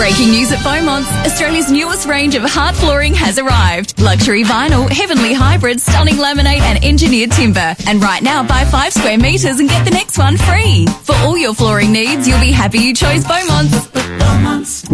Breaking 0.00 0.30
news 0.30 0.50
at 0.50 0.64
Beaumont's, 0.64 1.10
Australia's 1.30 1.70
newest 1.70 2.08
range 2.08 2.34
of 2.34 2.42
hard 2.42 2.74
flooring 2.74 3.12
has 3.12 3.38
arrived. 3.38 4.00
Luxury 4.00 4.44
vinyl, 4.44 4.90
heavenly 4.90 5.34
hybrid, 5.34 5.78
stunning 5.78 6.14
laminate 6.14 6.60
and 6.60 6.82
engineered 6.82 7.32
timber. 7.32 7.76
And 7.86 8.02
right 8.02 8.22
now, 8.22 8.42
buy 8.42 8.64
five 8.64 8.94
square 8.94 9.18
metres 9.18 9.60
and 9.60 9.68
get 9.68 9.84
the 9.84 9.90
next 9.90 10.16
one 10.16 10.38
free. 10.38 10.86
For 11.02 11.14
all 11.16 11.36
your 11.36 11.52
flooring 11.52 11.92
needs, 11.92 12.26
you'll 12.26 12.40
be 12.40 12.50
happy 12.50 12.78
you 12.78 12.94
chose 12.94 13.26
Beaumont's. 13.26 13.88
Beaumont's. 13.88 14.88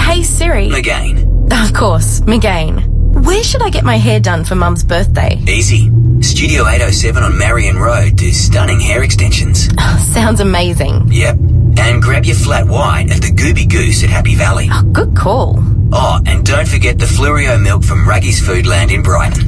Hey 0.00 0.22
Siri. 0.22 0.70
Magain. 0.70 1.52
Of 1.52 1.74
course, 1.74 2.20
Magain. 2.20 2.88
Where 3.26 3.44
should 3.44 3.60
I 3.60 3.68
get 3.68 3.84
my 3.84 3.96
hair 3.96 4.18
done 4.18 4.46
for 4.46 4.54
Mum's 4.54 4.82
birthday? 4.82 5.42
Easy. 5.46 5.90
Studio 6.22 6.62
807 6.66 7.22
on 7.22 7.36
Marion 7.36 7.76
Road 7.76 8.16
do 8.16 8.32
stunning 8.32 8.80
hair 8.80 9.02
extensions. 9.02 9.68
Sounds 10.14 10.40
amazing. 10.40 11.08
Yep. 11.08 11.36
And 11.78 12.02
grab 12.02 12.24
your 12.24 12.36
flat 12.36 12.66
white 12.66 13.10
at 13.10 13.20
the 13.22 13.28
Gooby 13.28 13.68
Goose 13.68 14.02
at 14.04 14.10
Happy 14.10 14.34
Valley. 14.34 14.68
Oh, 14.70 14.82
good 14.92 15.16
call. 15.16 15.56
Oh, 15.92 16.20
and 16.26 16.44
don't 16.44 16.66
forget 16.66 16.98
the 16.98 17.04
Fleurieu 17.04 17.62
milk 17.62 17.84
from 17.84 18.08
Ruggy's 18.08 18.40
Foodland 18.40 18.90
in 18.92 19.02
Brighton. 19.02 19.46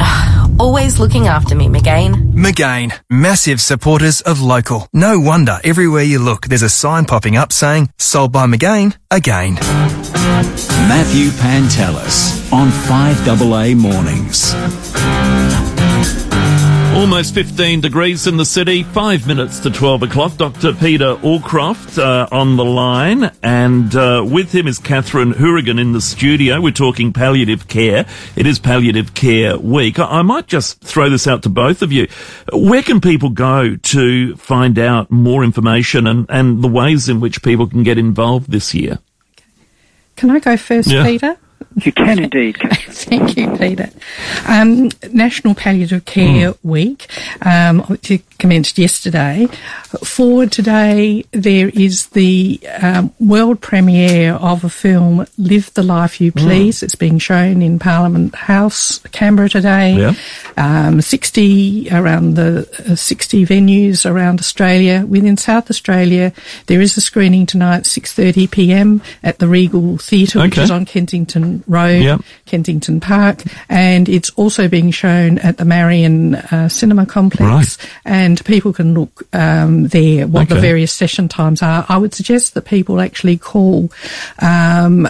Always 0.61 1.01
looking 1.01 1.27
after 1.27 1.55
me, 1.55 1.69
Magain. 1.69 2.33
Magain, 2.33 2.93
massive 3.11 3.61
supporters 3.61 4.21
of 4.21 4.41
local. 4.41 4.87
No 4.93 5.19
wonder 5.19 5.59
everywhere 5.65 6.03
you 6.03 6.19
look 6.19 6.47
there's 6.47 6.63
a 6.63 6.69
sign 6.69 7.07
popping 7.07 7.37
up 7.37 7.53
saying, 7.53 7.91
sold 7.99 8.33
by 8.33 8.47
Magain 8.47 8.97
again. 9.11 9.55
Matthew 10.87 11.31
Pantelis 11.31 12.53
on 12.53 12.69
5AA 12.69 13.77
Mornings. 13.77 14.55
Almost 16.95 17.35
15 17.35 17.81
degrees 17.81 18.27
in 18.27 18.37
the 18.37 18.45
city, 18.45 18.83
five 18.85 19.27
minutes 19.27 19.59
to 19.61 19.71
12 19.71 20.05
o'clock. 20.05 20.37
Dr. 20.37 20.73
Peter 20.73 21.17
Allcroft 21.17 21.99
uh, 21.99 22.29
on 22.31 22.57
the 22.57 22.65
line, 22.65 23.31
and 23.43 23.95
uh, 23.95 24.25
with 24.27 24.53
him 24.55 24.67
is 24.69 24.79
Kathryn 24.79 25.35
Hourigan 25.35 25.79
in 25.79 25.93
the 25.93 26.01
studio. 26.01 26.61
We're 26.61 26.71
talking 26.73 27.13
palliative 27.13 27.67
care. 27.69 28.07
It 28.37 28.47
is 28.47 28.59
Palliative 28.61 29.13
Care 29.13 29.59
Week. 29.59 29.99
I, 29.99 30.05
I 30.05 30.23
might 30.23 30.47
just 30.47 30.81
throw 30.83 31.11
this 31.11 31.27
out 31.27 31.43
to 31.43 31.49
both 31.49 31.83
of 31.83 31.91
you. 31.93 32.07
Where 32.53 32.83
can 32.83 33.01
people 33.01 33.31
go 33.31 33.75
to 33.77 34.37
find 34.37 34.79
out 34.79 35.11
more 35.11 35.43
information 35.45 36.07
and, 36.07 36.27
and 36.31 36.63
the 36.63 36.69
ways 36.69 37.09
in 37.09 37.21
which 37.21 37.43
people 37.43 37.67
can 37.67 37.83
get 37.83 37.99
involved 37.99 38.51
this 38.51 38.73
year? 38.73 39.01
Can 40.17 40.31
I 40.31 40.39
go 40.39 40.57
first, 40.57 40.89
Yeah. 40.91 41.03
Peter? 41.05 41.37
You 41.77 41.93
can 41.93 42.23
indeed. 42.23 42.57
Thank 42.89 43.37
you, 43.37 43.57
Peter. 43.57 43.91
Um, 44.47 44.91
National 45.13 45.55
Palliative 45.55 46.05
Care 46.05 46.55
Week, 46.63 47.07
um, 47.43 47.81
which 47.81 48.11
commenced 48.39 48.79
yesterday. 48.79 49.47
For 50.03 50.47
today, 50.47 51.25
there 51.33 51.69
is 51.71 52.09
the 52.09 52.61
um, 52.83 53.13
world 53.21 53.61
premiere 53.61 54.35
of 54.35 54.65
a 54.65 54.69
film, 54.69 55.27
Live 55.39 55.73
the 55.75 55.83
Life 55.83 56.21
You 56.21 56.33
Please. 56.33 56.83
It's 56.83 56.95
being 56.95 57.19
shown 57.19 57.63
in 57.63 57.79
Parliament 57.79 58.35
House, 58.35 58.99
Canberra 59.13 59.49
today. 59.49 59.95
Yeah. 59.97 60.15
Um, 60.57 61.01
60 61.01 61.89
around 61.91 62.35
the 62.35 62.69
uh, 62.91 62.95
60 62.97 63.47
venues 63.47 64.09
around 64.09 64.41
Australia. 64.41 65.05
Within 65.07 65.37
South 65.37 65.71
Australia, 65.71 66.33
there 66.67 66.81
is 66.81 66.97
a 66.97 67.01
screening 67.01 67.47
tonight, 67.47 67.85
6:30 67.85 68.51
p.m. 68.51 69.03
at 69.23 69.39
the 69.39 69.49
Regal 69.49 69.99
Theatre, 69.99 70.41
which 70.41 70.59
is 70.59 70.71
on 70.71 70.85
Kensington 70.85 71.63
Road, 71.67 72.03
Yep. 72.03 72.21
Kensington 72.55 73.01
Park, 73.01 73.43
and 73.69 74.09
it's 74.09 74.31
also 74.37 74.69
being 74.69 74.93
shown 74.93 75.39
at 75.39 75.57
the 75.57 75.65
Marion 75.65 76.37
uh, 76.37 76.69
Cinema 76.69 77.05
Complex. 77.05 77.79
And 78.05 78.45
people 78.45 78.73
can 78.73 78.95
look 78.95 79.25
um, 79.33 79.89
there 79.89 80.29
what 80.29 80.49
the 80.49 80.61
various 80.61 80.93
session 80.93 81.27
times 81.27 81.63
are. 81.63 81.85
I 81.89 81.97
would 81.99 82.15
suggest 82.15 82.55
that 82.55 82.65
people 82.65 83.01
actually 83.01 83.39
call. 83.39 83.91
Um, 84.39 85.09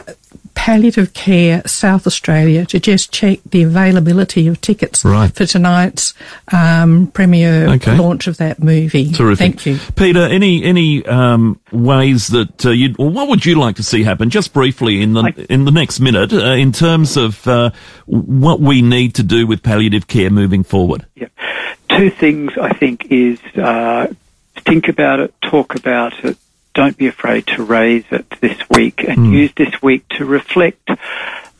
Palliative 0.55 1.13
Care 1.15 1.63
South 1.67 2.07
Australia 2.07 2.65
to 2.67 2.81
just 2.81 3.13
check 3.13 3.41
the 3.51 3.63
availability 3.63 4.47
of 4.49 4.61
tickets 4.61 5.05
Right. 5.05 5.35
for 5.35 5.47
tonight's 5.47 6.15
um, 6.53 7.09
premiere 7.09 7.69
Okay. 7.75 7.97
launch 7.97 8.27
of 8.27 8.37
that 8.39 8.63
movie. 8.63 9.11
Terrific. 9.13 9.39
Thank 9.39 9.67
you. 9.67 9.79
Peter, 9.97 10.21
any 10.21 10.63
any 10.65 11.05
um, 11.07 11.61
ways 11.73 12.29
that 12.29 12.65
uh, 12.65 12.71
you 12.71 12.95
or 12.99 13.11
what 13.11 13.29
would 13.29 13.45
you 13.45 13.57
like 13.57 13.77
to 13.77 13.83
see 13.83 14.03
happen 14.05 14.31
just 14.31 14.53
briefly 14.53 15.03
in 15.03 15.13
the 15.13 15.47
in 15.51 15.65
the 15.65 15.73
next 15.73 16.01
minute 16.01 16.33
uh, 16.33 16.53
in 16.53 16.73
terms 16.73 17.17
of 17.17 17.47
uh, 17.47 17.71
what 18.07 18.61
we 18.61 18.81
need 18.81 19.15
to 19.17 19.23
do 19.23 19.47
with 19.47 19.63
palliative 19.63 20.07
care 20.07 20.31
moving 20.31 20.63
forward? 20.63 21.05
Yeah. 21.15 21.29
Two 21.91 22.11
things 22.11 22.53
I 22.61 22.73
think 22.73 23.07
is 23.11 23.39
uh, 23.57 24.07
think 24.65 24.89
about 24.89 25.21
it, 25.21 25.35
talk 25.43 25.75
about 25.75 26.25
it. 26.25 26.37
Don't 26.75 26.97
be 26.97 27.07
afraid 27.07 27.47
to 27.49 27.63
raise 27.63 28.05
it 28.11 28.29
this 28.41 28.59
week 28.69 29.05
and 29.07 29.33
use 29.33 29.53
this 29.57 29.81
week 29.81 30.09
to 30.11 30.25
reflect 30.25 30.91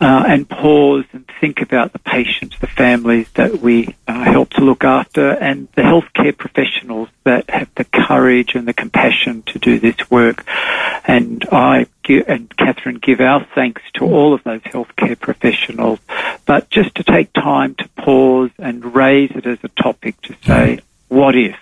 uh, 0.01 0.25
and 0.27 0.49
pause 0.49 1.05
and 1.13 1.25
think 1.41 1.63
about 1.63 1.93
the 1.93 1.99
patients, 1.99 2.57
the 2.61 2.67
families 2.67 3.29
that 3.35 3.61
we 3.61 3.95
uh, 4.09 4.25
help 4.25 4.51
to 4.51 4.61
look 4.61 4.85
after, 4.85 5.31
and 5.31 5.69
the 5.77 5.83
healthcare 5.83 6.37
professionals 6.37 7.09
that 7.23 7.49
have 7.49 7.69
the 7.77 7.85
courage 7.85 8.55
and 8.55 8.67
the 8.67 8.73
compassion 8.73 9.43
to 9.43 9.59
do 9.59 9.79
this 9.79 10.11
work. 10.11 10.45
And 11.07 11.47
I 11.51 11.87
and 12.07 12.51
Kathryn 12.57 13.01
give 13.01 13.21
our 13.21 13.47
thanks 13.55 13.83
to 13.95 14.05
all 14.05 14.35
of 14.35 14.43
those 14.45 14.61
healthcare 14.63 15.19
professionals, 15.19 16.01
but 16.45 16.69
just 16.71 16.95
to 16.97 17.05
take 17.05 17.33
time 17.33 17.75
to 17.77 17.89
pause 17.97 18.51
and 18.59 18.95
raise 18.95 19.31
it 19.31 19.47
as 19.47 19.59
a 19.63 19.69
topic 19.69 20.21
to 20.23 20.35
say, 20.45 20.81
what 21.09 21.35
if? 21.35 21.57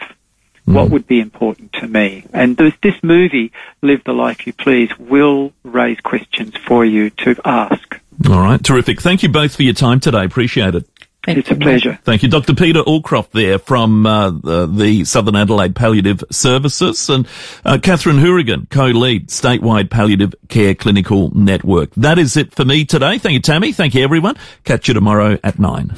What 0.65 0.91
would 0.91 1.07
be 1.07 1.21
important 1.21 1.73
to 1.75 1.89
me? 1.89 2.25
And 2.33 2.57
this, 2.57 2.75
this 2.83 2.95
movie, 3.03 3.53
Live 3.83 4.05
the 4.05 4.13
Life 4.13 4.47
You 4.47 4.53
Please, 4.53 4.91
will 4.99 5.53
raise 5.65 6.01
questions 6.01 6.57
for 6.57 6.85
you 6.85 7.11
to 7.11 7.37
ask. 7.45 8.01
All 8.29 8.41
right, 8.41 8.63
terrific. 8.63 9.01
Thank 9.01 9.23
you 9.23 9.29
both 9.29 9.57
for 9.57 9.63
your 9.65 9.75
time 9.75 9.99
today. 9.99 10.25
Appreciate 10.25 10.75
it. 10.75 10.87
it's 11.27 11.51
a 11.51 11.57
pleasure. 11.57 11.99
Thank 12.05 12.23
you, 12.23 12.29
Dr. 12.29 12.55
Peter 12.55 12.81
Allcroft 12.83 13.31
there 13.31 13.59
from 13.59 14.07
uh, 14.07 14.31
the, 14.31 14.67
the 14.67 15.05
Southern 15.05 15.35
Adelaide 15.35 15.75
Palliative 15.75 16.23
Services 16.31 17.09
and 17.11 17.27
uh, 17.65 17.79
Kathryn 17.79 18.21
Hourigan, 18.21 18.69
co-lead 18.71 19.29
statewide 19.29 19.91
palliative 19.91 20.35
care 20.49 20.75
clinical 20.75 21.37
network. 21.37 21.91
That 21.97 22.19
is 22.19 22.37
it 22.37 22.55
for 22.55 22.65
me 22.65 22.85
today. 22.85 23.19
Thank 23.19 23.35
you, 23.35 23.41
Tammy. 23.41 23.73
Thank 23.73 23.95
you, 23.95 24.05
everyone. 24.05 24.37
Catch 24.65 24.89
you 24.89 24.95
tomorrow 24.95 25.39
at 25.43 25.59
nine. 25.59 25.93